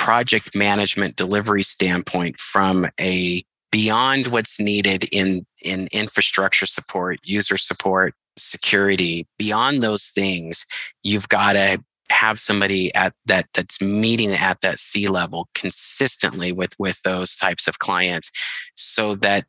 project 0.00 0.56
management 0.56 1.14
delivery 1.14 1.62
standpoint 1.62 2.38
from 2.38 2.88
a 2.98 3.44
beyond 3.70 4.28
what's 4.28 4.58
needed 4.58 5.04
in 5.12 5.44
in 5.60 5.88
infrastructure 5.92 6.64
support 6.64 7.18
user 7.22 7.58
support 7.58 8.14
security 8.38 9.26
beyond 9.36 9.82
those 9.82 10.06
things 10.06 10.64
you've 11.02 11.28
got 11.28 11.52
to 11.52 11.78
have 12.08 12.40
somebody 12.40 12.92
at 12.94 13.12
that 13.26 13.46
that's 13.52 13.78
meeting 13.82 14.32
at 14.32 14.62
that 14.62 14.80
C 14.80 15.06
level 15.06 15.50
consistently 15.54 16.50
with 16.50 16.72
with 16.78 17.02
those 17.02 17.36
types 17.36 17.68
of 17.68 17.78
clients 17.78 18.30
so 18.74 19.16
that 19.16 19.44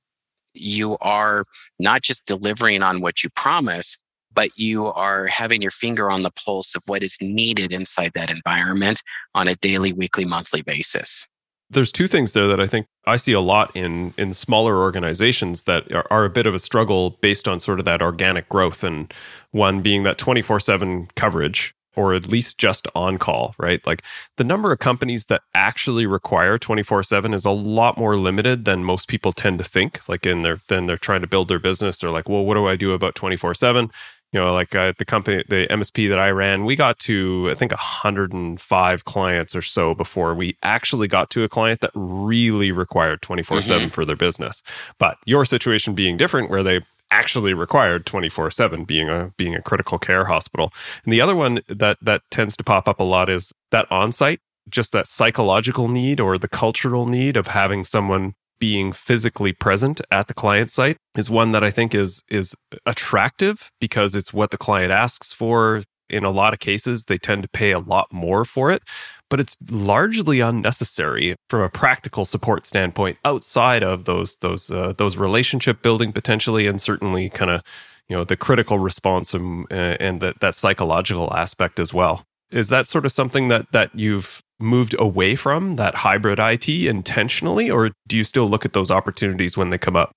you 0.54 0.98
are 1.00 1.46
not 1.80 2.02
just 2.02 2.26
delivering 2.26 2.84
on 2.84 3.00
what 3.00 3.24
you 3.24 3.30
promise 3.30 3.98
but 4.34 4.50
you 4.56 4.88
are 4.88 5.28
having 5.28 5.62
your 5.62 5.72
finger 5.72 6.10
on 6.10 6.24
the 6.24 6.32
pulse 6.32 6.76
of 6.76 6.84
what 6.86 7.04
is 7.04 7.18
needed 7.22 7.72
inside 7.72 8.12
that 8.14 8.30
environment 8.30 9.02
on 9.36 9.48
a 9.48 9.56
daily, 9.56 9.94
weekly, 9.94 10.26
monthly 10.26 10.62
basis. 10.62 11.28
There's 11.70 11.92
two 11.92 12.08
things 12.08 12.34
there 12.34 12.48
that 12.48 12.60
I 12.60 12.68
think 12.68 12.88
I 13.08 13.16
see 13.16 13.32
a 13.32 13.40
lot 13.40 13.74
in 13.76 14.14
in 14.18 14.34
smaller 14.34 14.78
organizations 14.82 15.64
that 15.64 15.90
are, 15.92 16.06
are 16.12 16.26
a 16.26 16.30
bit 16.30 16.46
of 16.46 16.54
a 16.54 16.60
struggle 16.60 17.12
based 17.22 17.48
on 17.48 17.62
sort 17.62 17.80
of 17.80 17.86
that 17.86 18.02
organic 18.02 18.50
growth, 18.50 18.84
and 18.84 19.14
one 19.52 19.82
being 19.82 20.04
that 20.04 20.18
24 20.18 20.60
seven 20.60 21.08
coverage 21.16 21.74
or 21.96 22.14
at 22.14 22.28
least 22.28 22.58
just 22.58 22.88
on 22.96 23.18
call, 23.18 23.54
right? 23.58 23.86
Like 23.86 24.02
the 24.38 24.44
number 24.44 24.72
of 24.72 24.80
companies 24.80 25.26
that 25.26 25.42
actually 25.54 26.06
require 26.06 26.58
24/7 26.58 27.34
is 27.34 27.46
a 27.46 27.52
lot 27.52 27.98
more 27.98 28.16
limited 28.18 28.66
than 28.66 28.84
most 28.84 29.08
people 29.08 29.34
tend 29.34 29.58
to 29.60 29.64
think. 29.64 30.08
Like 30.08 30.26
in 30.26 30.42
their 30.42 30.62
then 30.68 30.88
they're 30.88 30.98
trying 30.98 31.22
to 31.22 31.28
build 31.28 31.48
their 31.48 31.60
business, 31.60 32.00
they're 32.00 32.12
like, 32.12 32.30
"Well, 32.30 32.46
what 32.46 32.56
do 32.56 32.68
I 32.68 32.76
do 32.76 32.94
about 32.94 33.16
24/7?" 33.16 33.92
You 34.32 34.40
know, 34.40 34.54
like 34.54 34.74
uh, 34.76 34.94
the 34.98 35.06
company, 35.06 35.44
the 35.50 35.68
MSP 35.70 36.08
that 36.10 36.20
I 36.20 36.30
ran, 36.30 36.64
we 36.64 36.76
got 36.76 37.00
to, 37.00 37.50
I 37.52 37.56
think, 37.56 37.72
105 37.72 39.06
clients 39.06 39.56
or 39.56 39.62
so 39.62 39.94
before 39.94 40.34
we 40.34 40.58
actually 40.64 41.08
got 41.08 41.30
to 41.32 41.44
a 41.44 41.50
client 41.50 41.82
that 41.82 41.92
really 41.94 42.72
required 42.72 43.22
24 43.22 43.58
mm-hmm. 43.58 43.68
7 43.68 43.90
for 43.90 44.06
their 44.06 44.16
business. 44.16 44.64
But 44.98 45.18
your 45.26 45.44
situation 45.44 45.96
being 45.96 46.16
different, 46.16 46.50
where 46.50 46.64
they 46.64 46.82
actually 47.12 47.54
required 47.54 48.06
24 48.06 48.50
7 48.52 48.86
being 48.86 49.10
a 49.10 49.34
being 49.36 49.54
a 49.54 49.62
critical 49.62 50.00
care 50.00 50.24
hospital 50.24 50.72
and 51.04 51.12
the 51.12 51.20
other 51.20 51.36
one 51.36 51.60
that 51.68 51.98
that 52.02 52.22
tends 52.32 52.56
to 52.56 52.64
pop 52.64 52.88
up 52.88 53.02
a 53.02 53.04
lot 53.04 53.30
is 53.30 53.52
that 53.70 53.86
on-site 53.92 54.40
just 54.70 54.94
that 54.94 55.10
psychological 55.10 55.90
need 55.90 56.22
or 56.22 56.38
the 56.38 56.48
cultural 56.48 57.06
need 57.06 57.36
of 57.36 57.48
having 57.48 57.84
someone 57.84 58.34
being 58.62 58.94
physically 58.94 59.52
present 59.52 60.00
at 60.12 60.28
the 60.28 60.36
client 60.36 60.72
site 60.72 60.96
is 61.18 61.30
one 61.30 61.52
that 61.52 61.64
I 61.64 61.72
think 61.72 61.94
is 61.94 62.24
is 62.30 62.56
attractive 62.86 63.70
because 63.82 64.16
it's 64.16 64.32
what 64.32 64.52
the 64.52 64.58
client 64.58 64.94
asks 64.94 65.34
for. 65.34 65.84
In 66.10 66.26
a 66.26 66.30
lot 66.30 66.54
of 66.54 66.60
cases, 66.60 67.06
they 67.06 67.18
tend 67.18 67.42
to 67.44 67.50
pay 67.50 67.72
a 67.72 67.80
lot 67.80 68.08
more 68.12 68.44
for 68.44 68.70
it, 68.70 68.84
but 69.30 69.40
it's 69.40 69.56
largely 69.70 70.42
unnecessary 70.42 71.36
from 71.50 71.62
a 71.62 71.70
practical 71.70 72.26
support 72.26 72.68
standpoint 72.68 73.18
outside 73.26 73.82
of 73.82 74.06
those 74.06 74.36
those 74.38 74.70
uh, 74.70 74.94
those 74.98 75.18
relationship 75.18 75.82
building 75.82 76.12
potentially 76.12 76.68
and 76.68 76.82
certainly 76.82 77.30
kind 77.30 77.50
of 77.50 77.62
you 78.10 78.16
know 78.16 78.24
the 78.26 78.38
critical 78.38 78.78
response 78.78 79.34
and, 79.34 79.66
and 79.72 80.22
that 80.22 80.40
that 80.42 80.54
psychological 80.54 81.34
aspect 81.34 81.80
as 81.80 81.94
well. 81.94 82.26
Is 82.52 82.68
that 82.70 82.90
sort 82.90 83.06
of 83.06 83.12
something 83.14 83.48
that 83.48 83.72
that 83.72 83.96
you've 83.96 84.44
moved 84.62 84.96
away 85.00 85.36
from 85.36 85.76
that 85.78 85.96
hybrid 85.96 86.40
IT 86.40 86.70
intentionally, 86.70 87.70
or 87.70 87.92
do 88.08 88.18
you 88.18 88.24
still 88.24 88.50
look 88.50 88.66
at 88.66 88.74
those 88.74 88.92
opportunities 88.92 89.58
when 89.58 89.70
they 89.70 89.78
come 89.78 89.96
up? 89.96 90.12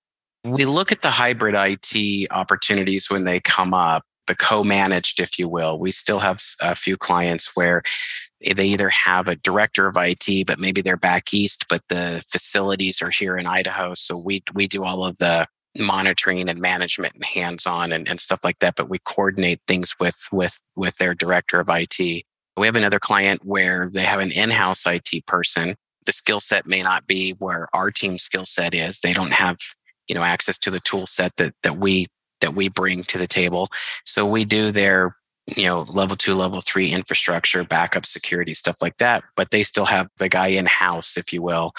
We 0.45 0.67
look 0.67 0.93
at 0.93 1.03
the 1.03 1.11
hybrid 1.11 1.55
IT 1.57 2.29
opportunities 2.31 3.11
when 3.11 3.25
they 3.25 3.41
come 3.41 3.73
up, 3.73 4.03
the 4.27 4.35
co 4.35 4.63
managed, 4.63 5.21
if 5.21 5.39
you 5.39 5.49
will. 5.49 5.79
We 5.79 5.91
still 5.91 6.19
have 6.19 6.41
a 6.61 6.75
few 6.75 6.97
clients 6.97 7.57
where 7.57 7.83
they 8.55 8.67
either 8.67 8.91
have 8.91 9.29
a 9.29 9.37
director 9.37 9.87
of 9.87 9.97
IT, 9.97 10.47
but 10.47 10.59
maybe 10.59 10.83
they're 10.83 10.99
back 10.99 11.33
east, 11.33 11.67
but 11.69 11.83
the 11.89 12.23
facilities 12.29 13.01
are 13.01 13.11
here 13.11 13.39
in 13.39 13.47
Idaho. 13.47 13.95
So 13.95 14.19
we, 14.19 14.43
we 14.53 14.69
do 14.69 14.85
all 14.85 15.05
of 15.05 15.17
the 15.19 15.47
monitoring 15.79 16.49
and 16.49 16.61
management 16.61 17.15
and 17.15 17.25
hands-on 17.25 17.93
and, 17.93 18.09
and 18.09 18.21
stuff 18.21 18.45
like 18.45 18.59
that 18.61 18.77
but 18.77 18.89
we 18.89 18.99
coordinate 19.05 19.61
things 19.67 19.95
with 19.99 20.29
with 20.31 20.61
with 20.77 20.97
their 20.99 21.15
director 21.15 21.59
of 21.59 21.69
IT 21.69 22.25
we 22.57 22.67
have 22.67 22.77
another 22.77 23.01
client 23.01 23.45
where 23.45 23.89
they 23.93 24.05
have 24.05 24.21
an 24.21 24.31
in-house 24.31 24.87
IT 24.87 25.27
person. 25.27 25.77
The 26.07 26.13
skill 26.13 26.41
set 26.41 26.67
may 26.67 26.83
not 26.83 27.07
be 27.07 27.33
where 27.33 27.69
our 27.73 27.91
team 27.91 28.19
skill 28.19 28.47
set 28.47 28.75
is. 28.75 29.01
They 29.01 29.13
don't 29.13 29.33
have, 29.33 29.57
you 30.07 30.15
know, 30.15 30.23
access 30.23 30.59
to 30.59 30.71
the 30.71 30.81
tool 30.81 31.07
set 31.07 31.37
that 31.37 31.55
that 31.63 31.79
we 31.79 32.07
that 32.41 32.55
we 32.55 32.69
bring 32.69 33.03
to 33.05 33.19
the 33.19 33.27
table. 33.27 33.69
So 34.05 34.27
we 34.27 34.45
do 34.45 34.71
their, 34.71 35.17
you 35.57 35.65
know, 35.65 35.83
level 35.83 36.17
two, 36.17 36.35
level 36.35 36.61
three 36.61 36.91
infrastructure, 36.91 37.65
backup 37.65 38.05
security, 38.05 38.55
stuff 38.55 38.83
like 38.83 38.99
that. 38.99 39.25
But 39.35 39.51
they 39.51 39.63
still 39.63 39.87
have 39.87 40.09
the 40.19 40.29
guy 40.29 40.49
in-house, 40.49 41.17
if 41.17 41.33
you 41.33 41.41
will, 41.43 41.73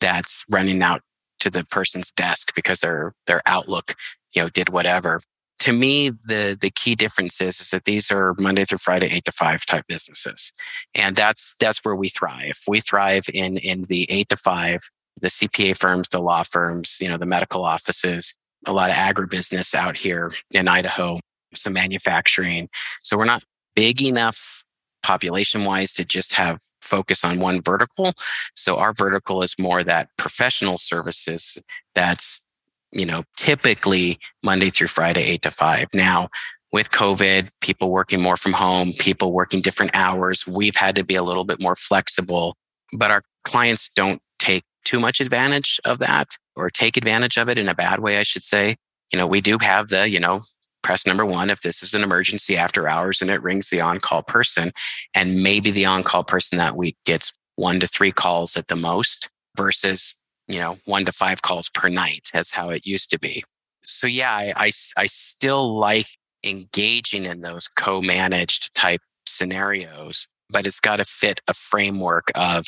that's 0.00 0.44
running 0.50 0.82
out 0.82 1.02
to 1.40 1.50
the 1.50 1.64
person's 1.64 2.10
desk 2.10 2.52
because 2.54 2.80
their 2.80 3.14
their 3.26 3.42
Outlook, 3.46 3.94
you 4.34 4.42
know, 4.42 4.48
did 4.48 4.68
whatever 4.70 5.20
to 5.60 5.72
me, 5.72 6.10
the 6.10 6.56
the 6.60 6.70
key 6.70 6.94
difference 6.94 7.40
is, 7.40 7.60
is 7.60 7.70
that 7.70 7.84
these 7.84 8.10
are 8.10 8.34
Monday 8.38 8.64
through 8.64 8.78
Friday, 8.78 9.08
eight 9.08 9.24
to 9.24 9.32
five 9.32 9.66
type 9.66 9.84
businesses, 9.88 10.52
and 10.94 11.16
that's 11.16 11.54
that's 11.60 11.84
where 11.84 11.96
we 11.96 12.08
thrive. 12.08 12.58
We 12.66 12.80
thrive 12.80 13.24
in 13.32 13.58
in 13.58 13.82
the 13.82 14.10
eight 14.10 14.28
to 14.28 14.36
five, 14.36 14.80
the 15.20 15.28
CPA 15.28 15.76
firms, 15.76 16.08
the 16.08 16.20
law 16.20 16.42
firms, 16.42 16.98
you 17.00 17.08
know, 17.08 17.16
the 17.16 17.26
medical 17.26 17.64
offices, 17.64 18.36
a 18.66 18.72
lot 18.72 18.90
of 18.90 18.96
agribusiness 18.96 19.74
out 19.74 19.96
here 19.96 20.32
in 20.52 20.68
Idaho, 20.68 21.18
some 21.54 21.72
manufacturing. 21.72 22.68
So 23.02 23.16
we're 23.16 23.24
not 23.24 23.44
big 23.74 24.02
enough 24.02 24.64
population 25.02 25.64
wise 25.64 25.94
to 25.94 26.04
just 26.04 26.34
have 26.34 26.60
focus 26.80 27.24
on 27.24 27.40
one 27.40 27.62
vertical. 27.62 28.12
So 28.54 28.76
our 28.76 28.92
vertical 28.92 29.42
is 29.42 29.54
more 29.58 29.84
that 29.84 30.10
professional 30.16 30.78
services 30.78 31.58
that's 31.94 32.44
you 32.92 33.06
know, 33.06 33.24
typically 33.36 34.18
Monday 34.42 34.70
through 34.70 34.88
Friday, 34.88 35.22
eight 35.22 35.42
to 35.42 35.50
five. 35.50 35.88
Now, 35.94 36.28
with 36.72 36.90
COVID, 36.90 37.48
people 37.60 37.90
working 37.90 38.20
more 38.20 38.36
from 38.36 38.52
home, 38.52 38.92
people 38.98 39.32
working 39.32 39.60
different 39.60 39.92
hours, 39.94 40.46
we've 40.46 40.76
had 40.76 40.94
to 40.96 41.04
be 41.04 41.14
a 41.14 41.22
little 41.22 41.44
bit 41.44 41.60
more 41.60 41.74
flexible, 41.74 42.56
but 42.92 43.10
our 43.10 43.22
clients 43.44 43.88
don't 43.88 44.20
take 44.38 44.64
too 44.84 45.00
much 45.00 45.20
advantage 45.20 45.80
of 45.84 45.98
that 45.98 46.36
or 46.56 46.70
take 46.70 46.96
advantage 46.96 47.36
of 47.36 47.48
it 47.48 47.58
in 47.58 47.68
a 47.68 47.74
bad 47.74 48.00
way, 48.00 48.18
I 48.18 48.22
should 48.22 48.42
say. 48.42 48.76
You 49.12 49.18
know, 49.18 49.26
we 49.26 49.40
do 49.40 49.58
have 49.58 49.88
the, 49.88 50.08
you 50.08 50.20
know, 50.20 50.42
press 50.82 51.06
number 51.06 51.26
one 51.26 51.50
if 51.50 51.60
this 51.60 51.82
is 51.82 51.94
an 51.94 52.02
emergency 52.02 52.56
after 52.56 52.88
hours 52.88 53.20
and 53.20 53.30
it 53.30 53.42
rings 53.42 53.70
the 53.70 53.80
on 53.80 53.98
call 53.98 54.22
person. 54.22 54.70
And 55.14 55.42
maybe 55.42 55.70
the 55.70 55.86
on 55.86 56.02
call 56.02 56.24
person 56.24 56.58
that 56.58 56.76
week 56.76 56.96
gets 57.04 57.32
one 57.56 57.80
to 57.80 57.86
three 57.86 58.12
calls 58.12 58.56
at 58.56 58.68
the 58.68 58.76
most 58.76 59.28
versus 59.56 60.14
you 60.48 60.58
know, 60.58 60.78
one 60.84 61.04
to 61.04 61.12
five 61.12 61.42
calls 61.42 61.68
per 61.68 61.88
night 61.88 62.30
as 62.34 62.50
how 62.50 62.70
it 62.70 62.82
used 62.84 63.10
to 63.10 63.18
be. 63.18 63.44
So 63.84 64.06
yeah, 64.06 64.32
I, 64.32 64.52
I, 64.56 64.70
I 64.96 65.06
still 65.06 65.78
like 65.78 66.06
engaging 66.44 67.24
in 67.24 67.40
those 67.40 67.68
co-managed 67.68 68.74
type 68.74 69.00
scenarios, 69.26 70.28
but 70.50 70.66
it's 70.66 70.80
got 70.80 70.96
to 70.96 71.04
fit 71.04 71.40
a 71.48 71.54
framework 71.54 72.30
of 72.34 72.66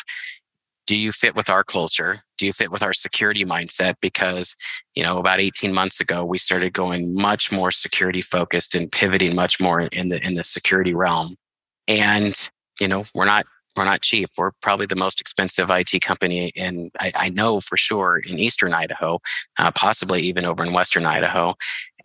do 0.86 0.96
you 0.96 1.12
fit 1.12 1.36
with 1.36 1.48
our 1.48 1.62
culture? 1.62 2.20
Do 2.36 2.46
you 2.46 2.52
fit 2.52 2.72
with 2.72 2.82
our 2.82 2.92
security 2.92 3.44
mindset? 3.44 3.94
Because, 4.02 4.56
you 4.96 5.04
know, 5.04 5.18
about 5.18 5.40
18 5.40 5.72
months 5.72 6.00
ago, 6.00 6.24
we 6.24 6.36
started 6.36 6.72
going 6.72 7.14
much 7.14 7.52
more 7.52 7.70
security 7.70 8.22
focused 8.22 8.74
and 8.74 8.90
pivoting 8.90 9.36
much 9.36 9.60
more 9.60 9.82
in 9.82 10.08
the 10.08 10.20
in 10.26 10.34
the 10.34 10.42
security 10.42 10.92
realm. 10.92 11.36
And, 11.86 12.36
you 12.80 12.88
know, 12.88 13.04
we're 13.14 13.24
not 13.24 13.46
we're 13.76 13.84
not 13.84 14.02
cheap. 14.02 14.30
We're 14.36 14.52
probably 14.62 14.86
the 14.86 14.96
most 14.96 15.20
expensive 15.20 15.70
IT 15.70 16.02
company 16.02 16.48
in, 16.54 16.90
I, 16.98 17.12
I 17.14 17.28
know 17.28 17.60
for 17.60 17.76
sure, 17.76 18.18
in 18.18 18.38
Eastern 18.38 18.74
Idaho, 18.74 19.20
uh, 19.58 19.70
possibly 19.72 20.22
even 20.22 20.44
over 20.44 20.64
in 20.64 20.72
Western 20.72 21.06
Idaho. 21.06 21.54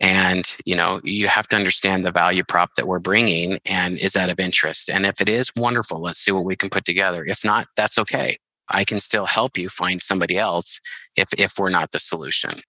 And, 0.00 0.44
you 0.64 0.76
know, 0.76 1.00
you 1.02 1.28
have 1.28 1.48
to 1.48 1.56
understand 1.56 2.04
the 2.04 2.12
value 2.12 2.44
prop 2.44 2.70
that 2.76 2.86
we're 2.86 2.98
bringing 2.98 3.58
and 3.64 3.98
is 3.98 4.12
that 4.12 4.30
of 4.30 4.38
interest? 4.38 4.88
And 4.90 5.06
if 5.06 5.20
it 5.20 5.28
is, 5.28 5.50
wonderful. 5.56 6.00
Let's 6.00 6.20
see 6.20 6.32
what 6.32 6.44
we 6.44 6.56
can 6.56 6.70
put 6.70 6.84
together. 6.84 7.24
If 7.24 7.44
not, 7.44 7.68
that's 7.76 7.98
okay. 7.98 8.38
I 8.68 8.84
can 8.84 9.00
still 9.00 9.26
help 9.26 9.56
you 9.56 9.68
find 9.68 10.02
somebody 10.02 10.38
else 10.38 10.80
if, 11.16 11.28
if 11.38 11.58
we're 11.58 11.70
not 11.70 11.92
the 11.92 12.00
solution. 12.00 12.60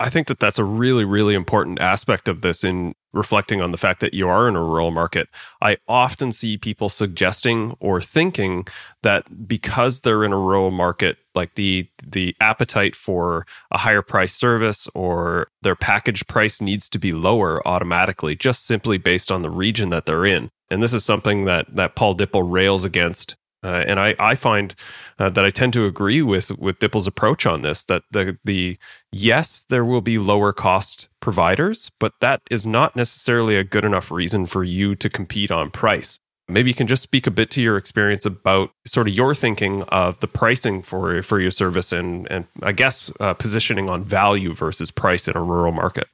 I 0.00 0.10
think 0.10 0.26
that 0.28 0.40
that's 0.40 0.58
a 0.58 0.64
really, 0.64 1.04
really 1.04 1.34
important 1.34 1.80
aspect 1.80 2.28
of 2.28 2.40
this 2.40 2.64
in 2.64 2.94
reflecting 3.12 3.60
on 3.60 3.70
the 3.70 3.78
fact 3.78 4.00
that 4.00 4.14
you 4.14 4.28
are 4.28 4.48
in 4.48 4.56
a 4.56 4.62
rural 4.62 4.90
market. 4.90 5.28
I 5.62 5.78
often 5.88 6.32
see 6.32 6.56
people 6.56 6.88
suggesting 6.88 7.76
or 7.80 8.00
thinking 8.00 8.66
that 9.02 9.48
because 9.48 10.00
they're 10.02 10.24
in 10.24 10.32
a 10.32 10.38
rural 10.38 10.70
market, 10.70 11.18
like 11.34 11.54
the 11.54 11.88
the 12.06 12.36
appetite 12.40 12.94
for 12.94 13.46
a 13.70 13.78
higher 13.78 14.02
price 14.02 14.34
service 14.34 14.88
or 14.94 15.48
their 15.62 15.76
package 15.76 16.26
price 16.26 16.60
needs 16.60 16.88
to 16.90 16.98
be 16.98 17.12
lower 17.12 17.66
automatically, 17.66 18.36
just 18.36 18.66
simply 18.66 18.98
based 18.98 19.32
on 19.32 19.42
the 19.42 19.50
region 19.50 19.90
that 19.90 20.06
they're 20.06 20.26
in. 20.26 20.50
And 20.70 20.82
this 20.82 20.92
is 20.92 21.04
something 21.04 21.44
that 21.46 21.74
that 21.74 21.94
Paul 21.94 22.14
Dippell 22.14 22.50
rails 22.50 22.84
against 22.84 23.36
uh, 23.64 23.84
and 23.86 23.98
I, 23.98 24.14
I 24.18 24.34
find 24.34 24.74
uh, 25.18 25.30
that 25.30 25.44
I 25.44 25.50
tend 25.50 25.72
to 25.72 25.84
agree 25.84 26.22
with 26.22 26.50
with 26.58 26.78
Dippell's 26.78 27.06
approach 27.06 27.46
on 27.46 27.62
this. 27.62 27.84
That 27.84 28.02
the 28.10 28.38
the 28.44 28.78
yes, 29.12 29.66
there 29.68 29.84
will 29.84 30.00
be 30.00 30.18
lower 30.18 30.52
cost 30.52 31.08
providers, 31.20 31.90
but 31.98 32.12
that 32.20 32.42
is 32.50 32.66
not 32.66 32.94
necessarily 32.94 33.56
a 33.56 33.64
good 33.64 33.84
enough 33.84 34.10
reason 34.10 34.46
for 34.46 34.62
you 34.62 34.94
to 34.96 35.10
compete 35.10 35.50
on 35.50 35.70
price. 35.70 36.20
Maybe 36.50 36.70
you 36.70 36.74
can 36.74 36.86
just 36.86 37.02
speak 37.02 37.26
a 37.26 37.30
bit 37.30 37.50
to 37.52 37.62
your 37.62 37.76
experience 37.76 38.24
about 38.24 38.70
sort 38.86 39.06
of 39.08 39.14
your 39.14 39.34
thinking 39.34 39.82
of 39.84 40.18
the 40.20 40.28
pricing 40.28 40.82
for 40.82 41.22
for 41.22 41.40
your 41.40 41.50
service 41.50 41.90
and 41.92 42.30
and 42.30 42.46
I 42.62 42.72
guess 42.72 43.10
uh, 43.18 43.34
positioning 43.34 43.88
on 43.90 44.04
value 44.04 44.54
versus 44.54 44.90
price 44.90 45.26
in 45.26 45.36
a 45.36 45.42
rural 45.42 45.72
market. 45.72 46.06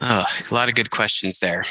Oh, 0.00 0.26
a 0.50 0.54
lot 0.54 0.68
of 0.68 0.74
good 0.74 0.90
questions 0.90 1.38
there 1.38 1.64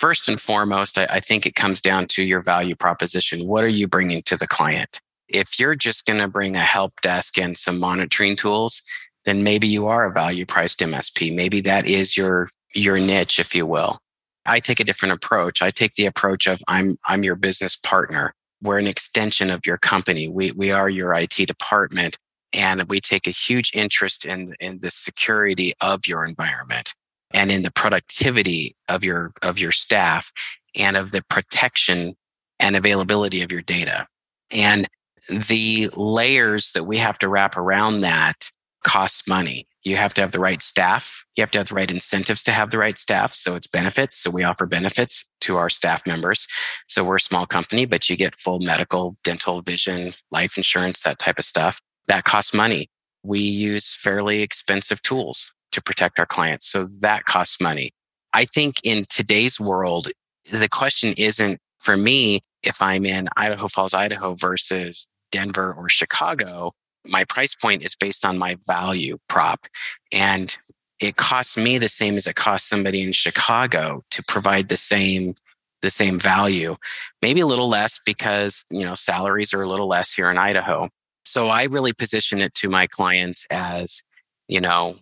first 0.00 0.28
and 0.28 0.40
foremost, 0.40 0.98
I, 0.98 1.04
I, 1.04 1.20
think 1.20 1.46
it 1.46 1.54
comes 1.54 1.80
down 1.80 2.06
to 2.08 2.22
your 2.22 2.42
value 2.42 2.74
proposition. 2.74 3.46
What 3.46 3.62
are 3.62 3.68
you 3.68 3.86
bringing 3.86 4.22
to 4.22 4.36
the 4.36 4.48
client? 4.48 5.00
If 5.28 5.60
you're 5.60 5.76
just 5.76 6.06
going 6.06 6.20
to 6.20 6.26
bring 6.26 6.56
a 6.56 6.60
help 6.60 7.00
desk 7.02 7.38
and 7.38 7.56
some 7.56 7.78
monitoring 7.78 8.34
tools, 8.34 8.82
then 9.26 9.44
maybe 9.44 9.68
you 9.68 9.86
are 9.86 10.06
a 10.06 10.12
value 10.12 10.46
priced 10.46 10.80
MSP. 10.80 11.32
Maybe 11.34 11.60
that 11.60 11.86
is 11.86 12.16
your 12.16 12.48
your 12.74 12.98
niche, 12.98 13.38
if 13.38 13.54
you 13.54 13.66
will. 13.66 13.98
I 14.46 14.58
take 14.60 14.80
a 14.80 14.84
different 14.84 15.12
approach. 15.14 15.60
I 15.60 15.70
take 15.70 15.94
the 15.94 16.06
approach 16.06 16.46
of 16.46 16.62
I'm 16.66 16.96
I'm 17.06 17.22
your 17.22 17.36
business 17.36 17.76
partner. 17.76 18.34
We're 18.62 18.78
an 18.78 18.86
extension 18.86 19.50
of 19.50 19.60
your 19.66 19.78
company. 19.78 20.26
We 20.26 20.50
we 20.52 20.72
are 20.72 20.88
your 20.88 21.12
IT 21.14 21.36
department, 21.36 22.16
and 22.52 22.82
we 22.88 23.00
take 23.00 23.26
a 23.26 23.32
huge 23.32 23.70
interest 23.74 24.24
in 24.24 24.54
in 24.58 24.80
the 24.80 24.90
security 24.90 25.74
of 25.80 26.06
your 26.06 26.24
environment 26.24 26.94
and 27.32 27.50
in 27.50 27.62
the 27.62 27.70
productivity 27.70 28.76
of 28.88 29.04
your 29.04 29.32
of 29.42 29.58
your 29.58 29.72
staff 29.72 30.32
and 30.74 30.96
of 30.96 31.12
the 31.12 31.22
protection 31.22 32.16
and 32.58 32.76
availability 32.76 33.42
of 33.42 33.50
your 33.52 33.62
data 33.62 34.06
and 34.50 34.88
the 35.28 35.88
layers 35.96 36.72
that 36.72 36.84
we 36.84 36.98
have 36.98 37.18
to 37.18 37.28
wrap 37.28 37.56
around 37.56 38.00
that 38.00 38.50
costs 38.84 39.28
money 39.28 39.66
you 39.82 39.96
have 39.96 40.12
to 40.14 40.20
have 40.20 40.32
the 40.32 40.40
right 40.40 40.62
staff. 40.62 41.24
You 41.36 41.42
have 41.42 41.50
to 41.52 41.58
have 41.58 41.68
the 41.68 41.74
right 41.74 41.90
incentives 41.90 42.42
to 42.44 42.52
have 42.52 42.70
the 42.70 42.78
right 42.78 42.98
staff. 42.98 43.32
So 43.32 43.54
it's 43.54 43.66
benefits. 43.66 44.16
So 44.16 44.30
we 44.30 44.44
offer 44.44 44.66
benefits 44.66 45.28
to 45.42 45.56
our 45.56 45.70
staff 45.70 46.06
members. 46.06 46.46
So 46.86 47.02
we're 47.02 47.16
a 47.16 47.20
small 47.20 47.46
company, 47.46 47.86
but 47.86 48.08
you 48.10 48.16
get 48.16 48.36
full 48.36 48.60
medical, 48.60 49.16
dental, 49.24 49.62
vision, 49.62 50.12
life 50.30 50.56
insurance, 50.56 51.02
that 51.02 51.18
type 51.18 51.38
of 51.38 51.44
stuff. 51.44 51.80
That 52.08 52.24
costs 52.24 52.52
money. 52.52 52.90
We 53.22 53.40
use 53.40 53.94
fairly 53.94 54.42
expensive 54.42 55.00
tools 55.02 55.52
to 55.72 55.82
protect 55.82 56.18
our 56.18 56.26
clients. 56.26 56.66
So 56.66 56.88
that 57.00 57.24
costs 57.24 57.60
money. 57.60 57.92
I 58.32 58.44
think 58.44 58.76
in 58.84 59.04
today's 59.08 59.58
world, 59.58 60.08
the 60.50 60.68
question 60.68 61.14
isn't 61.16 61.58
for 61.78 61.96
me 61.96 62.40
if 62.62 62.80
I'm 62.82 63.06
in 63.06 63.28
Idaho 63.36 63.68
Falls, 63.68 63.94
Idaho 63.94 64.34
versus 64.34 65.08
Denver 65.32 65.72
or 65.72 65.88
Chicago 65.88 66.72
my 67.06 67.24
price 67.24 67.54
point 67.54 67.82
is 67.82 67.94
based 67.94 68.24
on 68.24 68.38
my 68.38 68.56
value 68.66 69.18
prop. 69.28 69.66
And 70.12 70.56
it 71.00 71.16
costs 71.16 71.56
me 71.56 71.78
the 71.78 71.88
same 71.88 72.16
as 72.16 72.26
it 72.26 72.36
costs 72.36 72.68
somebody 72.68 73.02
in 73.02 73.12
Chicago 73.12 74.02
to 74.10 74.22
provide 74.22 74.68
the 74.68 74.76
same 74.76 75.34
the 75.82 75.90
same 75.90 76.18
value 76.18 76.76
maybe 77.22 77.40
a 77.40 77.46
little 77.46 77.66
less 77.66 77.98
because 78.04 78.66
you 78.68 78.84
know 78.84 78.94
salaries 78.94 79.54
are 79.54 79.62
a 79.62 79.66
little 79.66 79.88
less 79.88 80.12
here 80.12 80.30
in 80.30 80.36
idaho 80.36 80.90
so 81.24 81.48
i 81.48 81.62
really 81.62 81.94
position 81.94 82.38
it 82.38 82.52
to 82.52 82.68
my 82.68 82.86
clients 82.86 83.46
as 83.48 84.02
you 84.46 84.60
know 84.60 84.94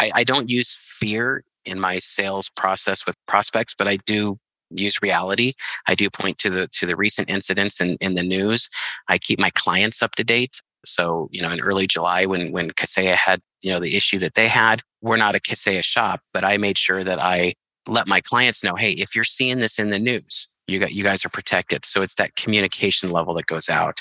I, 0.00 0.10
I 0.16 0.24
don't 0.24 0.50
use 0.50 0.76
fear 0.80 1.44
in 1.64 1.78
my 1.78 1.98
sales 1.98 2.50
process 2.56 3.06
with 3.06 3.16
prospects 3.26 3.74
but 3.76 3.86
i 3.86 3.96
do 4.06 4.38
use 4.70 5.02
reality 5.02 5.52
i 5.86 5.94
do 5.94 6.08
point 6.08 6.38
to 6.38 6.50
the 6.50 6.68
to 6.68 6.86
the 6.86 6.96
recent 6.96 7.28
incidents 7.28 7.80
in, 7.80 7.96
in 8.00 8.14
the 8.14 8.22
news 8.22 8.68
i 9.08 9.18
keep 9.18 9.38
my 9.38 9.50
clients 9.50 10.02
up 10.02 10.12
to 10.12 10.24
date 10.24 10.60
so, 10.84 11.28
you 11.30 11.42
know, 11.42 11.50
in 11.50 11.60
early 11.60 11.86
July 11.86 12.26
when 12.26 12.52
when 12.52 12.70
Kaseya 12.70 13.14
had, 13.14 13.40
you 13.62 13.70
know, 13.72 13.80
the 13.80 13.96
issue 13.96 14.18
that 14.20 14.34
they 14.34 14.48
had, 14.48 14.82
we're 15.02 15.16
not 15.16 15.34
a 15.34 15.40
Kaseya 15.40 15.84
shop, 15.84 16.20
but 16.32 16.44
I 16.44 16.56
made 16.56 16.78
sure 16.78 17.04
that 17.04 17.20
I 17.20 17.54
let 17.86 18.08
my 18.08 18.20
clients 18.20 18.62
know, 18.62 18.76
hey, 18.76 18.92
if 18.92 19.14
you're 19.14 19.24
seeing 19.24 19.60
this 19.60 19.78
in 19.78 19.90
the 19.90 19.98
news, 19.98 20.48
you 20.66 20.78
got 20.78 20.92
you 20.92 21.04
guys 21.04 21.24
are 21.24 21.30
protected. 21.30 21.84
So 21.84 22.02
it's 22.02 22.14
that 22.14 22.36
communication 22.36 23.10
level 23.10 23.34
that 23.34 23.46
goes 23.46 23.68
out. 23.68 24.00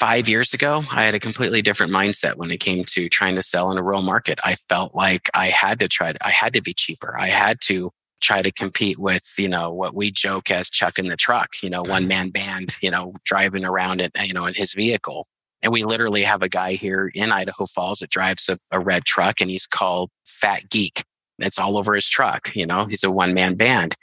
Five 0.00 0.30
years 0.30 0.54
ago, 0.54 0.82
I 0.90 1.04
had 1.04 1.14
a 1.14 1.20
completely 1.20 1.60
different 1.60 1.92
mindset 1.92 2.38
when 2.38 2.50
it 2.50 2.56
came 2.56 2.84
to 2.86 3.10
trying 3.10 3.34
to 3.34 3.42
sell 3.42 3.70
in 3.70 3.76
a 3.76 3.82
rural 3.82 4.00
market. 4.00 4.40
I 4.42 4.54
felt 4.54 4.94
like 4.94 5.28
I 5.34 5.48
had 5.48 5.78
to 5.80 5.88
try 5.88 6.14
to, 6.14 6.26
I 6.26 6.30
had 6.30 6.54
to 6.54 6.62
be 6.62 6.72
cheaper. 6.72 7.14
I 7.18 7.28
had 7.28 7.60
to 7.64 7.90
try 8.22 8.40
to 8.40 8.50
compete 8.50 8.98
with, 8.98 9.34
you 9.36 9.46
know, 9.46 9.70
what 9.70 9.94
we 9.94 10.10
joke 10.10 10.50
as 10.50 10.70
Chuck 10.70 10.98
in 10.98 11.08
the 11.08 11.18
truck, 11.18 11.50
you 11.62 11.68
know, 11.68 11.82
one 11.82 12.08
man 12.08 12.30
band, 12.30 12.76
you 12.80 12.90
know, 12.90 13.12
driving 13.24 13.62
around 13.62 14.00
it, 14.00 14.10
you 14.24 14.32
know, 14.32 14.46
in 14.46 14.54
his 14.54 14.72
vehicle. 14.72 15.26
And 15.60 15.70
we 15.70 15.84
literally 15.84 16.22
have 16.22 16.40
a 16.40 16.48
guy 16.48 16.76
here 16.76 17.10
in 17.14 17.30
Idaho 17.30 17.66
Falls 17.66 17.98
that 17.98 18.08
drives 18.08 18.48
a, 18.48 18.56
a 18.70 18.80
red 18.80 19.04
truck 19.04 19.42
and 19.42 19.50
he's 19.50 19.66
called 19.66 20.08
Fat 20.24 20.70
Geek. 20.70 21.04
It's 21.40 21.58
all 21.58 21.76
over 21.76 21.94
his 21.94 22.08
truck. 22.08 22.56
You 22.56 22.64
know, 22.64 22.86
he's 22.86 23.04
a 23.04 23.10
one 23.10 23.34
man 23.34 23.54
band. 23.54 23.96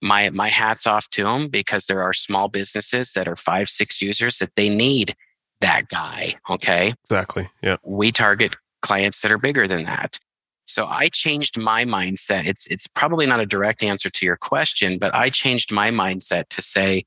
My, 0.00 0.30
my 0.30 0.46
hat's 0.46 0.86
off 0.86 1.10
to 1.10 1.26
him 1.26 1.48
because 1.48 1.86
there 1.86 2.02
are 2.02 2.12
small 2.12 2.46
businesses 2.46 3.14
that 3.14 3.26
are 3.26 3.34
five, 3.34 3.68
six 3.68 4.00
users 4.00 4.38
that 4.38 4.54
they 4.54 4.68
need 4.68 5.16
that 5.60 5.88
guy. 5.88 6.34
Okay. 6.48 6.94
Exactly. 7.04 7.48
Yeah. 7.62 7.76
We 7.82 8.12
target 8.12 8.56
clients 8.82 9.20
that 9.22 9.30
are 9.30 9.38
bigger 9.38 9.68
than 9.68 9.84
that. 9.84 10.18
So 10.64 10.86
I 10.86 11.08
changed 11.08 11.60
my 11.60 11.84
mindset. 11.84 12.46
It's 12.46 12.66
it's 12.68 12.86
probably 12.86 13.26
not 13.26 13.40
a 13.40 13.46
direct 13.46 13.82
answer 13.82 14.08
to 14.08 14.26
your 14.26 14.36
question, 14.36 14.98
but 14.98 15.14
I 15.14 15.28
changed 15.30 15.72
my 15.72 15.90
mindset 15.90 16.48
to 16.50 16.62
say 16.62 17.04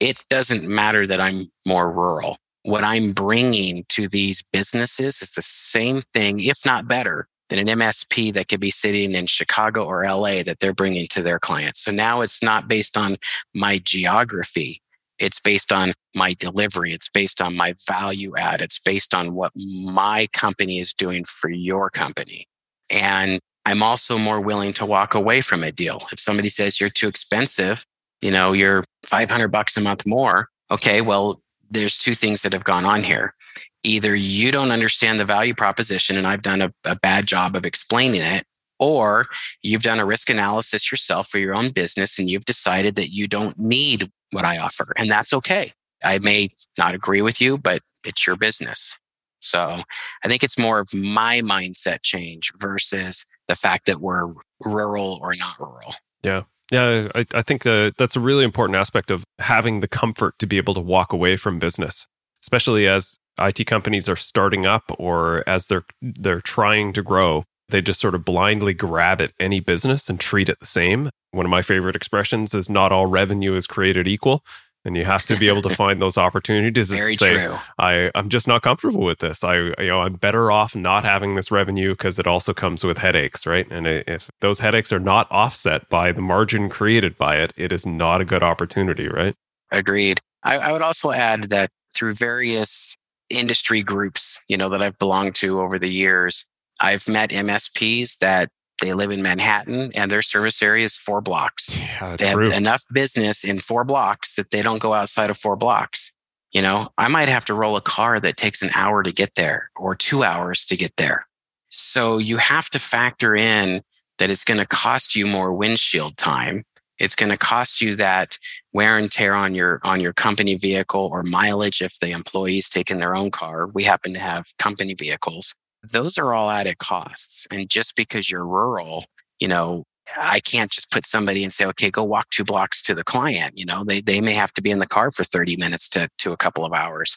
it 0.00 0.18
doesn't 0.28 0.64
matter 0.64 1.06
that 1.06 1.20
I'm 1.20 1.50
more 1.64 1.90
rural 1.90 2.36
what 2.66 2.82
I'm 2.82 3.12
bringing 3.12 3.84
to 3.90 4.08
these 4.08 4.42
businesses 4.52 5.22
is 5.22 5.30
the 5.30 5.42
same 5.42 6.00
thing, 6.00 6.40
if 6.40 6.66
not 6.66 6.88
better, 6.88 7.28
than 7.48 7.60
an 7.60 7.78
MSP 7.78 8.32
that 8.34 8.48
could 8.48 8.58
be 8.58 8.72
sitting 8.72 9.12
in 9.12 9.26
Chicago 9.26 9.84
or 9.84 10.04
LA 10.04 10.42
that 10.42 10.58
they're 10.58 10.74
bringing 10.74 11.06
to 11.08 11.22
their 11.22 11.38
clients. 11.38 11.80
So 11.84 11.92
now 11.92 12.22
it's 12.22 12.42
not 12.42 12.66
based 12.66 12.96
on 12.96 13.18
my 13.54 13.78
geography. 13.78 14.82
It's 15.18 15.40
based 15.40 15.72
on 15.72 15.94
my 16.14 16.34
delivery. 16.34 16.92
It's 16.92 17.08
based 17.08 17.40
on 17.40 17.56
my 17.56 17.74
value 17.88 18.36
add. 18.36 18.60
It's 18.60 18.78
based 18.78 19.14
on 19.14 19.34
what 19.34 19.52
my 19.54 20.28
company 20.32 20.78
is 20.78 20.92
doing 20.92 21.24
for 21.24 21.50
your 21.50 21.90
company. 21.90 22.46
And 22.90 23.40
I'm 23.64 23.82
also 23.82 24.18
more 24.18 24.40
willing 24.40 24.72
to 24.74 24.86
walk 24.86 25.14
away 25.14 25.40
from 25.40 25.64
a 25.64 25.72
deal. 25.72 26.06
If 26.12 26.20
somebody 26.20 26.48
says 26.48 26.80
you're 26.80 26.90
too 26.90 27.08
expensive, 27.08 27.84
you 28.20 28.30
know, 28.30 28.52
you're 28.52 28.84
500 29.04 29.48
bucks 29.48 29.76
a 29.76 29.80
month 29.80 30.06
more. 30.06 30.48
Okay. 30.70 31.00
Well, 31.00 31.40
there's 31.70 31.98
two 31.98 32.14
things 32.14 32.42
that 32.42 32.52
have 32.52 32.64
gone 32.64 32.84
on 32.84 33.02
here. 33.02 33.34
Either 33.82 34.14
you 34.14 34.52
don't 34.52 34.70
understand 34.70 35.18
the 35.18 35.24
value 35.24 35.54
proposition, 35.54 36.16
and 36.16 36.26
I've 36.26 36.42
done 36.42 36.62
a, 36.62 36.72
a 36.84 36.96
bad 36.96 37.26
job 37.26 37.56
of 37.56 37.64
explaining 37.64 38.20
it, 38.20 38.44
or 38.78 39.26
you've 39.62 39.82
done 39.82 39.98
a 39.98 40.04
risk 40.04 40.30
analysis 40.30 40.90
yourself 40.90 41.28
for 41.28 41.38
your 41.38 41.54
own 41.54 41.70
business 41.70 42.18
and 42.18 42.28
you've 42.28 42.44
decided 42.44 42.94
that 42.96 43.12
you 43.12 43.26
don't 43.26 43.58
need 43.58 44.10
what 44.32 44.44
I 44.44 44.58
offer. 44.58 44.92
And 44.96 45.10
that's 45.10 45.32
okay. 45.32 45.72
I 46.04 46.18
may 46.18 46.50
not 46.76 46.94
agree 46.94 47.22
with 47.22 47.40
you, 47.40 47.58
but 47.58 47.82
it's 48.04 48.26
your 48.26 48.36
business. 48.36 48.96
So 49.40 49.76
I 50.24 50.28
think 50.28 50.42
it's 50.42 50.58
more 50.58 50.78
of 50.78 50.92
my 50.92 51.40
mindset 51.40 52.02
change 52.02 52.52
versus 52.58 53.24
the 53.48 53.54
fact 53.54 53.86
that 53.86 54.00
we're 54.00 54.32
rural 54.64 55.18
or 55.22 55.34
not 55.38 55.58
rural. 55.58 55.94
Yeah. 56.22 56.42
Yeah, 56.72 57.08
I, 57.14 57.24
I 57.32 57.42
think 57.42 57.64
uh, 57.64 57.92
that's 57.96 58.16
a 58.16 58.20
really 58.20 58.42
important 58.42 58.76
aspect 58.76 59.12
of 59.12 59.24
having 59.38 59.80
the 59.80 59.88
comfort 59.88 60.36
to 60.40 60.46
be 60.46 60.56
able 60.56 60.74
to 60.74 60.80
walk 60.80 61.12
away 61.12 61.36
from 61.36 61.60
business, 61.60 62.08
especially 62.42 62.88
as 62.88 63.18
IT 63.38 63.66
companies 63.66 64.08
are 64.08 64.16
starting 64.16 64.66
up 64.66 64.84
or 64.98 65.48
as 65.48 65.68
they're 65.68 65.84
they're 66.02 66.40
trying 66.40 66.92
to 66.94 67.02
grow. 67.02 67.44
They 67.68 67.82
just 67.82 68.00
sort 68.00 68.14
of 68.14 68.24
blindly 68.24 68.74
grab 68.74 69.20
at 69.20 69.32
any 69.40 69.60
business 69.60 70.08
and 70.08 70.20
treat 70.20 70.48
it 70.48 70.60
the 70.60 70.66
same. 70.66 71.10
One 71.32 71.46
of 71.46 71.50
my 71.50 71.62
favorite 71.62 71.96
expressions 71.96 72.54
is 72.54 72.70
"not 72.70 72.92
all 72.92 73.06
revenue 73.06 73.54
is 73.54 73.66
created 73.66 74.06
equal." 74.06 74.44
and 74.86 74.96
you 74.96 75.04
have 75.04 75.24
to 75.26 75.36
be 75.36 75.48
able 75.48 75.62
to 75.62 75.70
find 75.74 76.00
those 76.00 76.16
opportunities 76.16 76.90
Very 76.90 77.16
to 77.16 77.24
say 77.24 77.34
true. 77.34 77.58
I, 77.78 78.10
i'm 78.14 78.30
just 78.30 78.48
not 78.48 78.62
comfortable 78.62 79.00
with 79.02 79.18
this 79.18 79.44
i 79.44 79.56
you 79.56 79.74
know 79.88 80.00
i'm 80.00 80.14
better 80.14 80.50
off 80.50 80.74
not 80.74 81.04
having 81.04 81.34
this 81.34 81.50
revenue 81.50 81.90
because 81.92 82.18
it 82.18 82.26
also 82.26 82.54
comes 82.54 82.84
with 82.84 82.98
headaches 82.98 83.44
right 83.44 83.70
and 83.70 83.86
if 83.86 84.30
those 84.40 84.60
headaches 84.60 84.92
are 84.92 85.00
not 85.00 85.30
offset 85.30 85.88
by 85.90 86.12
the 86.12 86.22
margin 86.22 86.70
created 86.70 87.18
by 87.18 87.36
it 87.36 87.52
it 87.56 87.72
is 87.72 87.84
not 87.84 88.20
a 88.20 88.24
good 88.24 88.42
opportunity 88.42 89.08
right 89.08 89.34
agreed 89.72 90.20
I, 90.42 90.56
I 90.58 90.72
would 90.72 90.82
also 90.82 91.10
add 91.10 91.44
that 91.50 91.70
through 91.92 92.14
various 92.14 92.96
industry 93.28 93.82
groups 93.82 94.40
you 94.48 94.56
know 94.56 94.68
that 94.68 94.82
i've 94.82 94.98
belonged 94.98 95.34
to 95.34 95.60
over 95.60 95.78
the 95.78 95.90
years 95.90 96.46
i've 96.80 97.08
met 97.08 97.30
msps 97.30 98.18
that 98.18 98.50
they 98.80 98.92
live 98.92 99.10
in 99.10 99.22
Manhattan 99.22 99.90
and 99.94 100.10
their 100.10 100.22
service 100.22 100.60
area 100.60 100.84
is 100.84 100.96
four 100.96 101.20
blocks. 101.20 101.74
Yeah, 101.74 102.16
they 102.16 102.32
true. 102.32 102.44
have 102.44 102.52
enough 102.52 102.84
business 102.92 103.42
in 103.42 103.58
four 103.58 103.84
blocks 103.84 104.34
that 104.34 104.50
they 104.50 104.62
don't 104.62 104.80
go 104.80 104.92
outside 104.92 105.30
of 105.30 105.38
four 105.38 105.56
blocks. 105.56 106.12
You 106.52 106.62
know, 106.62 106.88
I 106.96 107.08
might 107.08 107.28
have 107.28 107.44
to 107.46 107.54
roll 107.54 107.76
a 107.76 107.80
car 107.80 108.20
that 108.20 108.36
takes 108.36 108.62
an 108.62 108.70
hour 108.74 109.02
to 109.02 109.12
get 109.12 109.34
there 109.34 109.70
or 109.76 109.94
two 109.94 110.24
hours 110.24 110.64
to 110.66 110.76
get 110.76 110.96
there. 110.96 111.26
So 111.68 112.18
you 112.18 112.36
have 112.38 112.70
to 112.70 112.78
factor 112.78 113.34
in 113.34 113.82
that 114.18 114.30
it's 114.30 114.44
going 114.44 114.60
to 114.60 114.66
cost 114.66 115.14
you 115.14 115.26
more 115.26 115.52
windshield 115.52 116.16
time. 116.16 116.64
It's 116.98 117.14
going 117.14 117.30
to 117.30 117.36
cost 117.36 117.80
you 117.82 117.96
that 117.96 118.38
wear 118.72 118.96
and 118.96 119.12
tear 119.12 119.34
on 119.34 119.54
your 119.54 119.80
on 119.84 120.00
your 120.00 120.14
company 120.14 120.54
vehicle 120.54 121.10
or 121.12 121.22
mileage 121.22 121.82
if 121.82 121.98
the 121.98 122.10
employee's 122.10 122.70
taking 122.70 122.98
their 122.98 123.14
own 123.14 123.30
car. 123.30 123.66
We 123.66 123.84
happen 123.84 124.14
to 124.14 124.18
have 124.18 124.46
company 124.58 124.94
vehicles 124.94 125.54
those 125.92 126.18
are 126.18 126.34
all 126.34 126.50
added 126.50 126.78
costs. 126.78 127.46
And 127.50 127.68
just 127.68 127.96
because 127.96 128.30
you're 128.30 128.46
rural, 128.46 129.04
you 129.40 129.48
know, 129.48 129.84
I 130.16 130.40
can't 130.40 130.70
just 130.70 130.90
put 130.90 131.04
somebody 131.04 131.42
and 131.42 131.52
say, 131.52 131.66
okay, 131.66 131.90
go 131.90 132.04
walk 132.04 132.30
two 132.30 132.44
blocks 132.44 132.80
to 132.82 132.94
the 132.94 133.04
client. 133.04 133.58
You 133.58 133.64
know, 133.64 133.84
they, 133.84 134.00
they 134.00 134.20
may 134.20 134.34
have 134.34 134.52
to 134.54 134.62
be 134.62 134.70
in 134.70 134.78
the 134.78 134.86
car 134.86 135.10
for 135.10 135.24
30 135.24 135.56
minutes 135.56 135.88
to, 135.90 136.08
to 136.18 136.32
a 136.32 136.36
couple 136.36 136.64
of 136.64 136.72
hours. 136.72 137.16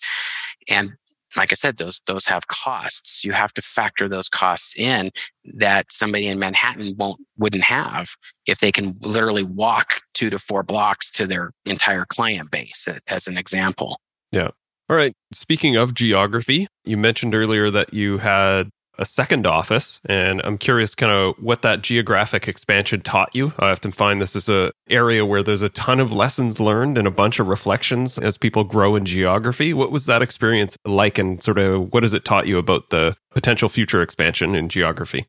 And 0.67 0.93
like 1.37 1.53
I 1.53 1.55
said, 1.55 1.77
those, 1.77 2.01
those 2.07 2.25
have 2.25 2.47
costs. 2.47 3.23
You 3.23 3.33
have 3.33 3.53
to 3.53 3.61
factor 3.61 4.09
those 4.09 4.27
costs 4.27 4.75
in 4.75 5.11
that 5.57 5.91
somebody 5.91 6.25
in 6.25 6.39
Manhattan 6.39 6.95
won't, 6.97 7.21
wouldn't 7.37 7.63
have 7.63 8.09
if 8.47 8.59
they 8.59 8.71
can 8.71 8.97
literally 9.01 9.43
walk 9.43 10.01
two 10.15 10.31
to 10.31 10.39
four 10.39 10.63
blocks 10.63 11.11
to 11.11 11.27
their 11.27 11.51
entire 11.65 12.05
client 12.05 12.49
base 12.49 12.87
as 13.07 13.27
an 13.27 13.37
example. 13.37 13.99
Yeah. 14.31 14.49
All 14.89 14.95
right. 14.95 15.13
Speaking 15.31 15.75
of 15.75 15.93
geography, 15.93 16.67
you 16.83 16.97
mentioned 16.97 17.35
earlier 17.35 17.69
that 17.69 17.93
you 17.93 18.17
had 18.17 18.69
a 18.97 19.05
second 19.05 19.45
office, 19.45 20.01
and 20.05 20.41
I'm 20.43 20.57
curious 20.57 20.95
kind 20.95 21.11
of 21.11 21.35
what 21.41 21.61
that 21.61 21.83
geographic 21.83 22.47
expansion 22.47 23.01
taught 23.01 23.33
you. 23.35 23.53
I 23.59 23.69
often 23.69 23.91
find 23.91 24.19
this 24.19 24.35
is 24.35 24.49
a 24.49 24.71
area 24.89 25.25
where 25.25 25.43
there's 25.43 25.61
a 25.61 25.69
ton 25.69 25.99
of 25.99 26.11
lessons 26.11 26.59
learned 26.59 26.97
and 26.97 27.07
a 27.07 27.11
bunch 27.11 27.39
of 27.39 27.47
reflections 27.47 28.17
as 28.17 28.35
people 28.35 28.63
grow 28.63 28.95
in 28.95 29.05
geography. 29.05 29.73
What 29.73 29.91
was 29.91 30.07
that 30.07 30.23
experience 30.23 30.75
like, 30.85 31.19
and 31.19 31.41
sort 31.41 31.59
of 31.59 31.93
what 31.93 32.01
has 32.01 32.15
it 32.15 32.25
taught 32.25 32.47
you 32.47 32.57
about 32.57 32.89
the 32.89 33.15
potential 33.31 33.69
future 33.69 34.01
expansion 34.01 34.55
in 34.55 34.69
geography? 34.69 35.27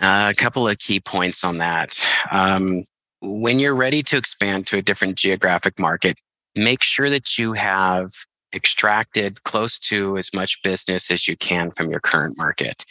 Uh, 0.00 0.28
a 0.30 0.34
couple 0.34 0.66
of 0.66 0.76
key 0.78 0.98
points 0.98 1.44
on 1.44 1.58
that. 1.58 1.98
Um, 2.32 2.84
when 3.20 3.60
you're 3.60 3.76
ready 3.76 4.02
to 4.02 4.16
expand 4.16 4.66
to 4.66 4.76
a 4.76 4.82
different 4.82 5.16
geographic 5.16 5.78
market, 5.78 6.18
make 6.56 6.82
sure 6.82 7.08
that 7.08 7.38
you 7.38 7.52
have 7.54 8.10
extracted 8.54 9.42
close 9.44 9.78
to 9.78 10.16
as 10.16 10.32
much 10.34 10.62
business 10.62 11.10
as 11.10 11.28
you 11.28 11.36
can 11.36 11.70
from 11.70 11.90
your 11.90 12.00
current 12.00 12.36
market. 12.38 12.84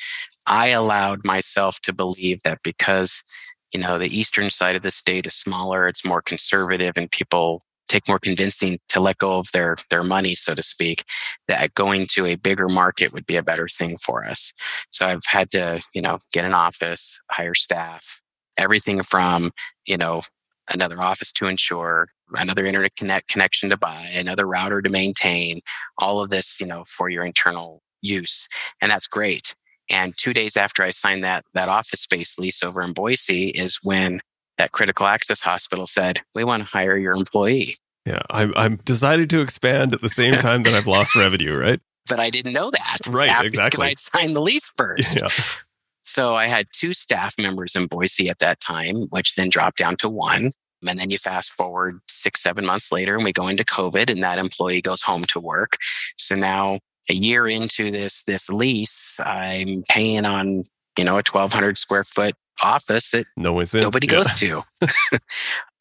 I 0.45 0.67
allowed 0.67 1.25
myself 1.25 1.79
to 1.81 1.93
believe 1.93 2.43
that 2.43 2.59
because, 2.63 3.23
you 3.73 3.79
know, 3.79 3.97
the 3.97 4.15
eastern 4.17 4.49
side 4.49 4.75
of 4.75 4.83
the 4.83 4.91
state 4.91 5.27
is 5.27 5.35
smaller, 5.35 5.87
it's 5.87 6.05
more 6.05 6.21
conservative, 6.21 6.93
and 6.95 7.11
people 7.11 7.63
take 7.87 8.07
more 8.07 8.19
convincing 8.19 8.79
to 8.89 8.99
let 8.99 9.17
go 9.17 9.37
of 9.37 9.47
their 9.53 9.77
their 9.89 10.03
money 10.03 10.35
so 10.35 10.53
to 10.53 10.63
speak 10.63 11.03
that 11.47 11.73
going 11.73 12.05
to 12.05 12.25
a 12.25 12.35
bigger 12.35 12.67
market 12.67 13.13
would 13.13 13.25
be 13.25 13.35
a 13.35 13.43
better 13.43 13.67
thing 13.67 13.97
for 13.97 14.25
us 14.25 14.51
so 14.91 15.05
i've 15.05 15.25
had 15.25 15.49
to 15.49 15.79
you 15.93 16.01
know 16.01 16.17
get 16.33 16.45
an 16.45 16.53
office 16.53 17.19
hire 17.31 17.55
staff 17.55 18.21
everything 18.57 19.01
from 19.03 19.51
you 19.85 19.97
know 19.97 20.21
another 20.73 21.01
office 21.01 21.32
to 21.34 21.47
insure 21.47 22.10
another 22.36 22.65
internet 22.65 22.95
connect 22.95 23.27
connection 23.27 23.69
to 23.69 23.77
buy 23.77 24.01
another 24.15 24.45
router 24.45 24.82
to 24.82 24.89
maintain 24.89 25.62
all 25.97 26.21
of 26.21 26.30
this 26.30 26.60
you 26.60 26.65
know 26.65 26.84
for 26.86 27.10
your 27.10 27.23
internal 27.23 27.82
use 28.01 28.47
and 28.82 28.91
that's 28.91 29.08
great. 29.08 29.56
And 29.89 30.13
two 30.17 30.34
days 30.34 30.58
after 30.58 30.84
i 30.84 30.91
signed 30.91 31.23
that 31.23 31.45
that 31.53 31.69
office 31.69 32.01
space 32.01 32.38
lease 32.38 32.62
over 32.62 32.82
in 32.82 32.93
boise 32.93 33.49
is 33.49 33.80
when 33.82 34.21
that 34.58 34.71
critical 34.71 35.06
access 35.06 35.41
hospital 35.41 35.88
said 35.88 36.21
we 36.36 36.43
want 36.43 36.63
to 36.63 36.69
hire 36.69 36.97
your 36.97 37.13
employee. 37.13 37.75
Yeah 38.06 38.21
i'm, 38.30 38.53
I'm 38.56 38.75
decided 38.77 39.30
to 39.32 39.41
expand 39.41 39.93
at 39.93 40.01
the 40.01 40.10
same 40.10 40.34
time 40.39 40.63
that 40.63 40.73
i've 40.73 40.88
lost 40.88 41.15
revenue 41.15 41.56
right? 41.56 41.80
But 42.10 42.19
i 42.19 42.30
didn't 42.30 42.53
know 42.53 42.69
that 42.71 43.08
right 43.10 43.30
after, 43.30 43.47
exactly. 43.47 43.69
Because 43.69 43.84
i'd 43.84 43.99
signed 43.99 44.36
the 44.36 44.41
lease 44.41 44.69
first. 44.75 45.15
yeah 45.15 45.30
so 46.07 46.35
I 46.35 46.47
had 46.47 46.67
two 46.73 46.93
staff 46.93 47.35
members 47.37 47.75
in 47.75 47.87
Boise 47.87 48.29
at 48.29 48.39
that 48.39 48.61
time, 48.61 49.03
which 49.09 49.35
then 49.35 49.49
dropped 49.49 49.77
down 49.77 49.97
to 49.97 50.09
one. 50.09 50.51
And 50.87 50.97
then 50.99 51.09
you 51.09 51.17
fast 51.17 51.51
forward 51.53 51.99
six, 52.07 52.41
seven 52.41 52.65
months 52.65 52.91
later, 52.91 53.15
and 53.15 53.23
we 53.23 53.33
go 53.33 53.47
into 53.47 53.65
COVID, 53.65 54.09
and 54.11 54.23
that 54.23 54.37
employee 54.37 54.81
goes 54.81 55.01
home 55.01 55.25
to 55.25 55.39
work. 55.39 55.77
So 56.17 56.35
now, 56.35 56.79
a 57.09 57.13
year 57.13 57.47
into 57.47 57.89
this 57.89 58.23
this 58.23 58.47
lease, 58.47 59.15
I'm 59.19 59.83
paying 59.89 60.23
on 60.25 60.63
you 60.97 61.03
know 61.03 61.13
a 61.13 61.23
1,200 61.25 61.77
square 61.79 62.03
foot 62.03 62.35
office 62.63 63.11
that 63.11 63.25
no 63.35 63.53
one's 63.53 63.73
in. 63.73 63.81
nobody 63.81 64.07
Yeah. 64.07 64.13
goes 64.13 64.33
to. 64.35 64.63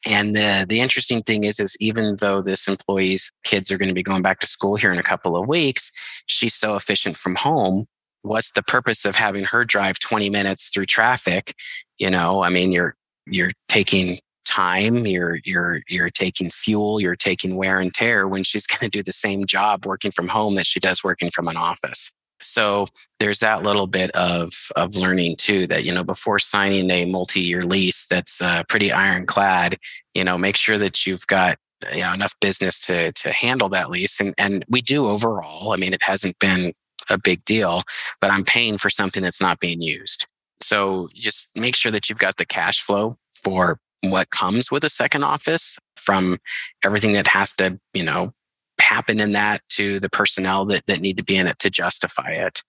and 0.07 0.35
the 0.35 0.65
the 0.67 0.79
interesting 0.79 1.21
thing 1.21 1.43
is, 1.43 1.59
is 1.59 1.77
even 1.79 2.17
though 2.17 2.41
this 2.41 2.67
employee's 2.67 3.31
kids 3.43 3.71
are 3.71 3.77
going 3.77 3.89
to 3.89 3.95
be 3.95 4.03
going 4.03 4.23
back 4.23 4.39
to 4.39 4.47
school 4.47 4.75
here 4.77 4.91
in 4.91 4.99
a 4.99 5.03
couple 5.03 5.35
of 5.37 5.47
weeks, 5.47 5.91
she's 6.25 6.55
so 6.55 6.75
efficient 6.75 7.17
from 7.17 7.35
home 7.35 7.85
what's 8.21 8.51
the 8.51 8.63
purpose 8.63 9.05
of 9.05 9.15
having 9.15 9.45
her 9.45 9.65
drive 9.65 9.99
20 9.99 10.29
minutes 10.29 10.69
through 10.69 10.85
traffic? 10.85 11.53
You 11.97 12.09
know 12.09 12.43
i 12.43 12.49
mean 12.49 12.71
you're 12.71 12.95
you're 13.25 13.51
taking 13.67 14.17
time 14.47 15.05
you're 15.05 15.39
you're 15.43 15.81
you're 15.89 16.09
taking 16.09 16.49
fuel 16.49 17.01
you're 17.01 17.17
taking 17.17 17.55
wear 17.55 17.79
and 17.79 17.93
tear 17.93 18.27
when 18.27 18.43
she's 18.43 18.65
going 18.71 18.79
to 18.79 18.89
do 18.89 19.03
the 19.03 19.11
same 19.11 19.45
job 19.45 19.85
working 19.85 20.11
from 20.11 20.27
home 20.27 20.55
that 20.55 20.65
she 20.65 20.79
does 20.79 21.03
working 21.03 21.29
from 21.29 21.47
an 21.47 21.57
office. 21.57 22.11
So 22.39 22.87
there's 23.19 23.39
that 23.39 23.63
little 23.63 23.87
bit 23.87 24.11
of 24.11 24.51
of 24.75 24.95
learning 24.95 25.37
too 25.37 25.67
that 25.67 25.83
you 25.83 25.93
know 25.93 26.03
before 26.03 26.39
signing 26.39 26.89
a 26.91 27.05
multi-year 27.05 27.63
lease 27.63 28.05
that's 28.09 28.41
uh, 28.41 28.63
pretty 28.69 28.91
ironclad 28.91 29.77
you 30.13 30.23
know 30.23 30.37
make 30.37 30.55
sure 30.55 30.77
that 30.77 31.05
you've 31.05 31.25
got 31.27 31.57
you 31.93 32.01
know, 32.01 32.13
enough 32.13 32.33
business 32.39 32.79
to 32.81 33.11
to 33.13 33.31
handle 33.31 33.69
that 33.69 33.89
lease. 33.89 34.19
And 34.19 34.33
and 34.37 34.63
we 34.69 34.81
do 34.81 35.07
overall 35.07 35.73
i 35.73 35.77
mean 35.77 35.93
it 35.93 36.03
hasn't 36.03 36.37
been 36.39 36.73
a 37.09 37.17
big 37.17 37.43
deal, 37.45 37.83
but 38.21 38.31
I'm 38.31 38.43
paying 38.45 38.77
for 38.77 38.89
something 38.89 39.23
that's 39.23 39.41
not 39.41 39.59
being 39.59 39.81
used. 39.81 40.27
So 40.61 41.09
just 41.15 41.49
make 41.55 41.75
sure 41.75 41.91
that 41.91 42.09
you've 42.09 42.17
got 42.17 42.37
the 42.37 42.45
cash 42.45 42.81
flow 42.81 43.17
for 43.43 43.79
what 44.01 44.29
comes 44.29 44.71
with 44.71 44.83
a 44.83 44.89
second 44.89 45.23
office 45.23 45.77
from 45.95 46.39
everything 46.83 47.13
that 47.13 47.27
has 47.27 47.53
to, 47.53 47.79
you 47.93 48.03
know, 48.03 48.33
happen 48.79 49.19
in 49.19 49.31
that 49.33 49.61
to 49.69 49.99
the 49.99 50.09
personnel 50.09 50.65
that, 50.65 50.85
that 50.87 51.01
need 51.01 51.17
to 51.17 51.23
be 51.23 51.35
in 51.35 51.47
it 51.47 51.59
to 51.59 51.69
justify 51.69 52.31
it. 52.31 52.63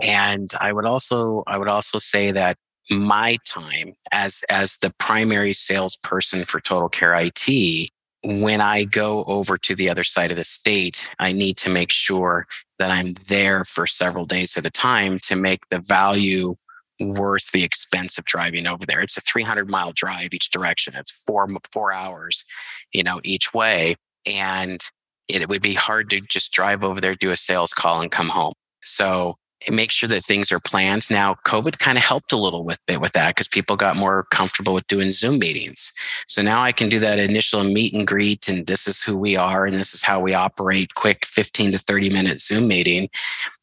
And 0.00 0.50
I 0.60 0.72
would 0.72 0.84
also, 0.84 1.42
I 1.46 1.58
would 1.58 1.68
also 1.68 1.98
say 1.98 2.30
that 2.30 2.56
my 2.90 3.38
time 3.46 3.94
as, 4.12 4.44
as 4.48 4.76
the 4.76 4.92
primary 4.98 5.52
salesperson 5.52 6.44
for 6.44 6.60
Total 6.60 6.88
Care 6.88 7.14
IT 7.14 7.90
when 8.26 8.60
I 8.60 8.82
go 8.82 9.22
over 9.24 9.56
to 9.56 9.76
the 9.76 9.88
other 9.88 10.02
side 10.02 10.32
of 10.32 10.36
the 10.36 10.42
state, 10.42 11.08
I 11.20 11.30
need 11.30 11.56
to 11.58 11.70
make 11.70 11.92
sure 11.92 12.48
that 12.78 12.90
I'm 12.90 13.14
there 13.28 13.64
for 13.64 13.86
several 13.86 14.24
days 14.24 14.56
at 14.56 14.66
a 14.66 14.70
time 14.70 15.20
to 15.20 15.36
make 15.36 15.68
the 15.68 15.78
value 15.78 16.56
worth 16.98 17.52
the 17.52 17.62
expense 17.62 18.18
of 18.18 18.24
driving 18.24 18.66
over 18.66 18.84
there. 18.84 19.00
It's 19.00 19.16
a 19.16 19.20
300 19.20 19.70
mile 19.70 19.92
drive 19.92 20.34
each 20.34 20.50
direction. 20.50 20.94
It's 20.96 21.12
four 21.12 21.46
four 21.70 21.92
hours, 21.92 22.44
you 22.92 23.04
know, 23.04 23.20
each 23.22 23.54
way, 23.54 23.94
and 24.26 24.82
it 25.28 25.48
would 25.48 25.62
be 25.62 25.74
hard 25.74 26.10
to 26.10 26.20
just 26.20 26.52
drive 26.52 26.82
over 26.82 27.00
there, 27.00 27.14
do 27.14 27.30
a 27.30 27.36
sales 27.36 27.72
call, 27.72 28.00
and 28.00 28.10
come 28.10 28.28
home. 28.28 28.54
So 28.82 29.36
make 29.70 29.90
sure 29.90 30.08
that 30.08 30.24
things 30.24 30.52
are 30.52 30.60
planned. 30.60 31.10
Now, 31.10 31.36
COVID 31.46 31.78
kind 31.78 31.98
of 31.98 32.04
helped 32.04 32.32
a 32.32 32.36
little 32.36 32.64
with 32.64 32.78
bit 32.86 33.00
with 33.00 33.12
that 33.12 33.30
because 33.30 33.48
people 33.48 33.76
got 33.76 33.96
more 33.96 34.26
comfortable 34.30 34.74
with 34.74 34.86
doing 34.86 35.12
Zoom 35.12 35.38
meetings. 35.38 35.92
So 36.28 36.42
now 36.42 36.62
I 36.62 36.72
can 36.72 36.88
do 36.88 36.98
that 37.00 37.18
initial 37.18 37.64
meet 37.64 37.94
and 37.94 38.06
greet, 38.06 38.48
and 38.48 38.66
this 38.66 38.86
is 38.86 39.02
who 39.02 39.18
we 39.18 39.36
are, 39.36 39.66
and 39.66 39.76
this 39.76 39.94
is 39.94 40.02
how 40.02 40.20
we 40.20 40.34
operate. 40.34 40.94
Quick, 40.94 41.24
fifteen 41.24 41.72
to 41.72 41.78
thirty 41.78 42.10
minute 42.10 42.40
Zoom 42.40 42.68
meeting, 42.68 43.08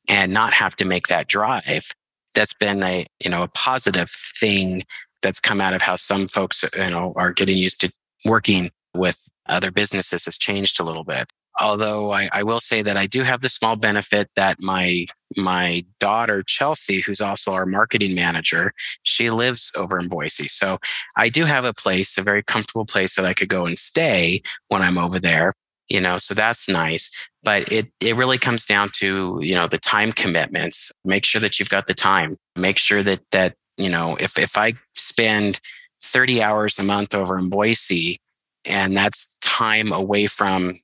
and 0.08 0.34
not 0.34 0.53
have 0.53 0.75
to 0.77 0.86
make 0.86 1.08
that 1.08 1.27
drive. 1.27 1.91
That's 2.36 2.53
been 2.53 2.82
a 2.84 3.06
you 3.19 3.29
know 3.29 3.43
a 3.43 3.47
positive 3.47 4.10
thing 4.10 4.84
that's 5.21 5.39
come 5.39 5.62
out 5.62 5.73
of 5.73 5.82
how 5.82 5.95
some 5.95 6.27
folks 6.27 6.63
you 6.75 6.89
know 6.89 7.13
are 7.15 7.34
getting 7.34 7.58
used 7.58 7.79
to 7.82 7.91
working 8.25 8.71
with 8.95 9.27
other 9.47 9.71
businesses 9.71 10.25
has 10.25 10.38
changed 10.38 10.79
a 10.79 10.84
little 10.84 11.03
bit 11.03 11.32
although 11.60 12.12
I, 12.12 12.30
I, 12.32 12.44
will 12.44 12.60
say 12.60 12.82
that 12.82 12.98
I 12.98 13.08
do 13.08 13.24
have 13.24 13.42
the 13.42 13.50
small 13.50 13.76
benefit 13.76 14.30
that 14.36 14.62
my 14.62 15.06
my 15.38 15.86
daughter 16.00 16.44
Chelsea, 16.46 17.02
who's 17.02 17.22
also 17.22 17.52
our 17.52 17.66
marketing 17.66 18.16
manager, 18.16 18.74
she 19.04 19.30
lives 19.30 19.72
over 19.76 20.00
in 20.00 20.08
Boise. 20.08 20.48
So 20.48 20.78
I 21.16 21.30
do 21.30 21.46
have 21.46 21.66
a 21.66 21.74
place, 21.74 22.18
a 22.18 22.22
very 22.22 22.44
comfortable 22.44 22.86
place 22.86 23.16
that 23.16 23.26
I 23.26 23.34
could 23.34 23.50
go 23.50 23.66
and 23.66 23.78
stay 23.78 24.42
when 24.70 24.82
I'm 24.82 24.98
over 24.98 25.20
there. 25.20 25.54
You 25.89 26.00
know, 26.02 26.18
so 26.18 26.34
that's 26.34 26.70
nice. 26.70 27.10
But 27.44 27.72
it 27.72 27.88
it 28.00 28.16
really 28.16 28.38
comes 28.38 28.66
down 28.66 28.89
to, 28.96 29.39
you 29.42 29.56
know, 29.56 29.68
the 29.68 29.78
time 29.78 30.12
commitments. 30.12 30.92
Make 31.04 31.26
sure 31.26 31.42
that 31.42 31.60
you've 31.60 31.70
got 31.70 31.88
the 31.88 31.94
time. 31.94 32.36
Make 32.56 32.78
sure 32.78 33.04
that 33.04 33.22
that, 33.32 33.56
you 33.78 33.89
know, 33.89 34.16
if 34.20 34.39
if 34.39 34.58
I 34.58 34.74
spend 34.96 35.60
30 36.02 36.42
hours 36.42 36.80
a 36.80 36.84
month 36.84 37.16
over 37.16 37.38
in 37.38 37.50
Boise 37.50 38.20
and 38.66 38.96
that's 38.96 39.36
time 39.42 39.92
away 39.92 40.28
from 40.28 40.80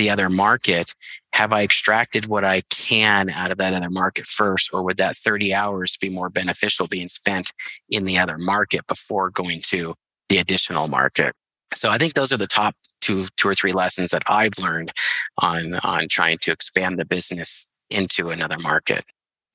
the 0.00 0.08
other 0.08 0.30
market 0.30 0.94
have 1.34 1.52
i 1.52 1.62
extracted 1.62 2.24
what 2.24 2.42
i 2.42 2.62
can 2.70 3.28
out 3.28 3.50
of 3.50 3.58
that 3.58 3.74
other 3.74 3.90
market 3.90 4.26
first 4.26 4.70
or 4.72 4.82
would 4.82 4.96
that 4.96 5.14
30 5.14 5.52
hours 5.52 5.98
be 6.00 6.08
more 6.08 6.30
beneficial 6.30 6.86
being 6.86 7.10
spent 7.10 7.52
in 7.90 8.06
the 8.06 8.16
other 8.16 8.38
market 8.38 8.86
before 8.86 9.28
going 9.28 9.60
to 9.60 9.94
the 10.30 10.38
additional 10.38 10.88
market 10.88 11.34
so 11.74 11.90
i 11.90 11.98
think 11.98 12.14
those 12.14 12.32
are 12.32 12.38
the 12.38 12.46
top 12.46 12.74
two 13.02 13.26
two 13.36 13.46
or 13.46 13.54
three 13.54 13.72
lessons 13.72 14.10
that 14.10 14.22
i've 14.26 14.58
learned 14.58 14.90
on 15.36 15.74
on 15.84 16.08
trying 16.08 16.38
to 16.38 16.50
expand 16.50 16.98
the 16.98 17.04
business 17.04 17.70
into 17.90 18.30
another 18.30 18.58
market 18.58 19.04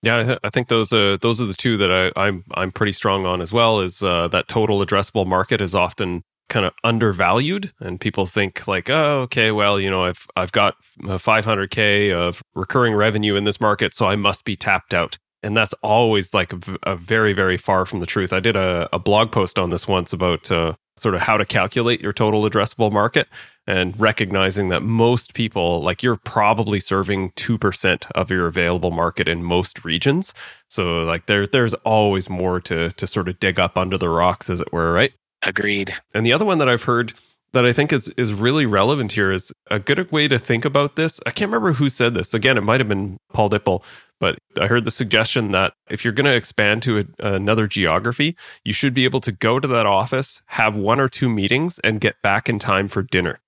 yeah, 0.04 0.38
I 0.44 0.52
think 0.52 0.68
those 0.68 0.94
are 0.94 1.18
those 1.18 1.42
are 1.42 1.48
the 1.48 1.56
two 1.56 1.78
that 1.78 1.92
I, 1.92 2.28
I'm 2.28 2.44
I'm 2.54 2.72
pretty 2.72 2.92
strong 2.92 3.26
on 3.26 3.42
as 3.42 3.52
well. 3.52 3.80
Is 3.80 4.04
uh, 4.04 4.28
that 4.28 4.48
total 4.48 4.86
addressable 4.86 5.26
market 5.26 5.62
is 5.62 5.74
often 5.74 6.24
kind 6.48 6.66
of 6.66 6.74
undervalued 6.84 7.74
and 7.80 8.00
people 8.00 8.26
think 8.26 8.68
like 8.68 8.90
oh 8.90 9.22
okay 9.22 9.52
well 9.52 9.80
you 9.80 9.90
know 9.90 10.04
i've 10.04 10.28
i've 10.36 10.52
got 10.52 10.76
500k 11.02 12.14
of 12.14 12.44
recurring 12.54 12.94
revenue 12.94 13.36
in 13.36 13.46
this 13.46 13.60
market 13.60 13.96
so 13.96 14.06
i 14.06 14.16
must 14.16 14.46
be 14.46 14.56
tapped 14.56 14.94
out. 14.94 15.18
And 15.44 15.56
that's 15.56 15.74
always 15.84 16.34
like 16.34 16.54
a, 16.54 16.60
a 16.84 16.96
very 16.96 17.34
very 17.34 17.56
far 17.56 17.86
from 17.86 18.00
the 18.00 18.08
truth. 18.08 18.34
I 18.34 18.40
did 18.40 18.56
a, 18.56 18.90
a 18.92 18.98
blog 18.98 19.32
post 19.32 19.60
on 19.60 19.70
this 19.70 19.88
once 19.88 20.12
about 20.12 20.50
uh, 20.50 20.74
sort 20.98 21.14
of 21.14 21.22
how 21.22 21.38
to 21.38 21.46
calculate 21.46 22.02
your 22.02 22.14
total 22.14 22.50
addressable 22.50 22.92
market 22.92 23.28
and 23.68 24.00
recognizing 24.00 24.70
that 24.70 24.82
most 24.82 25.36
people 25.36 25.84
like 25.84 26.02
you're 26.02 26.16
probably 26.16 26.80
serving 26.80 27.32
2% 27.32 28.12
of 28.16 28.32
your 28.32 28.48
available 28.48 28.90
market 28.90 29.28
in 29.28 29.44
most 29.44 29.86
regions. 29.86 30.34
So 30.68 31.04
like 31.04 31.28
there 31.28 31.46
there's 31.46 31.76
always 31.76 32.28
more 32.28 32.60
to 32.62 32.92
to 32.94 33.06
sort 33.06 33.30
of 33.30 33.40
dig 33.40 33.60
up 33.60 33.78
under 33.78 34.00
the 34.00 34.10
rocks 34.10 34.50
as 34.50 34.62
it 34.62 34.74
were 34.74 34.92
right 34.94 35.14
Agreed. 35.46 35.94
And 36.14 36.26
the 36.26 36.34
other 36.34 36.46
one 36.46 36.58
that 36.58 36.70
I've 36.70 36.84
heard 36.84 37.14
that 37.54 37.66
I 37.66 37.72
think 37.72 37.94
is 37.94 38.10
is 38.10 38.34
really 38.34 38.66
relevant 38.66 39.14
here 39.14 39.32
is 39.32 39.54
a 39.72 39.80
good 39.80 40.12
way 40.12 40.28
to 40.28 40.38
think 40.38 40.66
about 40.66 40.96
this. 40.96 41.20
I 41.26 41.32
can't 41.32 41.50
remember 41.50 41.74
who 41.74 41.90
said 41.90 42.14
this. 42.14 42.34
Again, 42.34 42.58
it 42.58 42.62
might 42.62 42.82
have 42.82 42.90
been 42.90 43.18
Paul 43.32 43.50
Dippell, 43.50 43.84
but 44.20 44.38
I 44.60 44.68
heard 44.68 44.86
the 44.86 44.92
suggestion 44.92 45.52
that 45.52 45.74
if 45.90 46.04
you're 46.04 46.14
going 46.14 46.26
to 46.26 46.36
expand 46.36 46.84
to 46.84 47.00
a, 47.00 47.34
another 47.34 47.66
geography, 47.68 48.36
you 48.64 48.74
should 48.74 48.94
be 48.94 49.06
able 49.06 49.22
to 49.22 49.32
go 49.32 49.60
to 49.60 49.68
that 49.70 49.86
office, 49.86 50.42
have 50.48 50.76
one 50.76 51.00
or 51.00 51.08
two 51.08 51.30
meetings, 51.30 51.80
and 51.80 52.02
get 52.02 52.22
back 52.22 52.50
in 52.50 52.60
time 52.60 52.90
for 52.90 53.02
dinner 53.02 53.40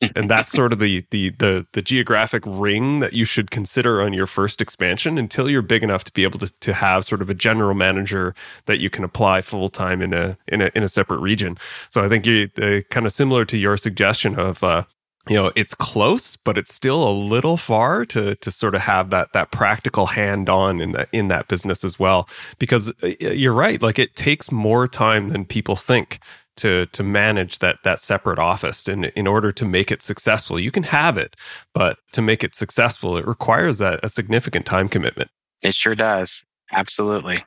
and 0.16 0.28
that's 0.28 0.52
sort 0.52 0.72
of 0.72 0.78
the, 0.78 1.06
the 1.10 1.30
the 1.30 1.66
the 1.72 1.80
geographic 1.80 2.42
ring 2.46 3.00
that 3.00 3.14
you 3.14 3.24
should 3.24 3.50
consider 3.50 4.02
on 4.02 4.12
your 4.12 4.26
first 4.26 4.60
expansion 4.60 5.16
until 5.16 5.48
you're 5.48 5.62
big 5.62 5.82
enough 5.82 6.04
to 6.04 6.12
be 6.12 6.22
able 6.22 6.38
to, 6.38 6.52
to 6.60 6.74
have 6.74 7.04
sort 7.04 7.22
of 7.22 7.30
a 7.30 7.34
general 7.34 7.74
manager 7.74 8.34
that 8.66 8.78
you 8.78 8.90
can 8.90 9.04
apply 9.04 9.40
full 9.40 9.70
time 9.70 10.02
in 10.02 10.12
a 10.12 10.36
in 10.48 10.60
a 10.60 10.70
in 10.74 10.82
a 10.82 10.88
separate 10.88 11.20
region. 11.20 11.56
So 11.88 12.04
I 12.04 12.08
think 12.08 12.26
you 12.26 12.50
uh, 12.60 12.80
kind 12.90 13.06
of 13.06 13.12
similar 13.12 13.46
to 13.46 13.56
your 13.56 13.78
suggestion 13.78 14.38
of 14.38 14.62
uh, 14.62 14.84
you 15.28 15.34
know 15.34 15.50
it's 15.56 15.74
close 15.74 16.36
but 16.36 16.56
it's 16.58 16.74
still 16.74 17.08
a 17.08 17.10
little 17.10 17.56
far 17.56 18.04
to 18.06 18.34
to 18.36 18.50
sort 18.50 18.74
of 18.74 18.82
have 18.82 19.10
that 19.10 19.32
that 19.32 19.50
practical 19.50 20.06
hand 20.06 20.48
on 20.48 20.80
in 20.80 20.92
that 20.92 21.08
in 21.12 21.28
that 21.28 21.48
business 21.48 21.84
as 21.84 21.98
well 21.98 22.28
because 22.58 22.92
uh, 23.02 23.08
you're 23.20 23.52
right 23.52 23.82
like 23.82 23.98
it 23.98 24.14
takes 24.14 24.52
more 24.52 24.86
time 24.86 25.30
than 25.30 25.44
people 25.44 25.74
think 25.74 26.20
to 26.56 26.86
to 26.86 27.02
manage 27.02 27.58
that 27.58 27.78
that 27.84 28.00
separate 28.00 28.38
office 28.38 28.88
and 28.88 29.06
in 29.06 29.26
order 29.26 29.52
to 29.52 29.64
make 29.64 29.90
it 29.90 30.02
successful 30.02 30.58
you 30.58 30.70
can 30.70 30.84
have 30.84 31.16
it 31.18 31.36
but 31.74 31.98
to 32.12 32.22
make 32.22 32.42
it 32.42 32.54
successful 32.54 33.16
it 33.16 33.26
requires 33.26 33.80
a, 33.80 33.98
a 34.02 34.08
significant 34.08 34.66
time 34.66 34.88
commitment 34.88 35.30
it 35.62 35.74
sure 35.74 35.94
does 35.94 36.44
absolutely 36.72 37.38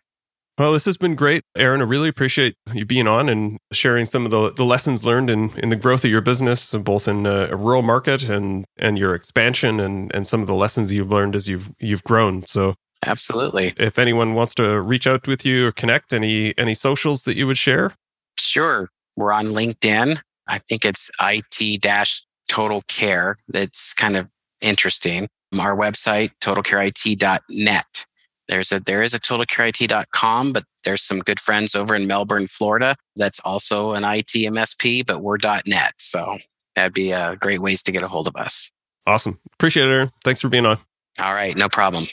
well, 0.60 0.74
this 0.74 0.84
has 0.86 0.98
been 0.98 1.16
great, 1.16 1.46
Aaron. 1.56 1.80
I 1.80 1.86
really 1.86 2.10
appreciate 2.10 2.58
you 2.74 2.84
being 2.84 3.08
on 3.08 3.30
and 3.30 3.60
sharing 3.72 4.04
some 4.04 4.26
of 4.26 4.32
the, 4.32 4.52
the 4.52 4.66
lessons 4.66 5.06
learned 5.06 5.30
in, 5.30 5.58
in 5.58 5.70
the 5.70 5.78
growth 5.78 6.04
of 6.04 6.12
your 6.12 6.20
business, 6.20 6.72
both 6.72 7.08
in 7.08 7.26
a, 7.26 7.46
a 7.46 7.56
rural 7.56 7.82
market 7.82 8.28
and 8.28 8.66
and 8.78 9.00
your 9.00 9.16
expansion, 9.16 9.80
and 9.80 10.14
and 10.14 10.28
some 10.28 10.42
of 10.42 10.48
the 10.48 10.54
lessons 10.54 10.92
you've 10.92 11.12
learned 11.12 11.34
as 11.34 11.48
you've 11.48 11.72
you've 11.80 12.04
grown. 12.04 12.46
So, 12.46 12.76
absolutely. 13.06 13.74
If 13.78 13.98
anyone 13.98 14.34
wants 14.34 14.54
to 14.56 14.82
reach 14.82 15.08
out 15.08 15.30
with 15.30 15.46
you 15.46 15.68
or 15.68 15.72
connect, 15.72 16.12
any 16.12 16.54
any 16.58 16.74
socials 16.74 17.24
that 17.24 17.38
you 17.38 17.48
would 17.48 17.58
share? 17.58 17.94
Sure, 18.38 18.90
we're 19.20 19.32
on 19.32 19.48
LinkedIn. 19.48 20.20
I 20.48 20.58
think 20.58 20.86
it's 20.86 21.12
IT 21.22 21.82
dash 21.82 22.24
Total 22.48 22.82
Care. 22.88 23.38
That's 23.48 23.94
kind 23.94 24.18
of 24.18 24.28
interesting. 24.62 25.28
Our 25.54 25.76
website 25.76 26.32
totalcareit.net 26.42 28.06
there's 28.50 28.72
a 28.72 28.80
there 28.82 29.04
is 29.04 29.14
a 29.14 29.20
totalcareit.com, 29.20 30.52
but 30.52 30.66
there's 30.84 31.04
some 31.04 31.20
good 31.20 31.40
friends 31.40 31.76
over 31.76 31.96
in 31.96 32.08
Melbourne, 32.08 32.48
Florida. 32.48 32.96
That's 33.16 33.40
also 33.42 33.94
an 33.94 34.04
IT 34.04 34.32
MSP, 34.34 35.06
but 35.06 35.22
we're 35.22 35.38
.net. 35.66 35.94
So 35.98 36.40
that'd 36.76 36.94
be 36.94 37.12
a 37.12 37.38
great 37.40 37.62
ways 37.62 37.84
to 37.84 37.92
get 37.92 38.04
a 38.04 38.08
hold 38.08 38.28
of 38.28 38.36
us. 38.36 38.72
Awesome. 39.06 39.40
Appreciate 39.54 39.88
it, 39.88 39.92
Aaron. 39.92 40.12
Thanks 40.24 40.42
for 40.42 40.50
being 40.50 40.66
on. 40.66 40.78
All 41.22 41.34
right, 41.34 41.56
no 41.56 41.70
problem. 41.70 42.08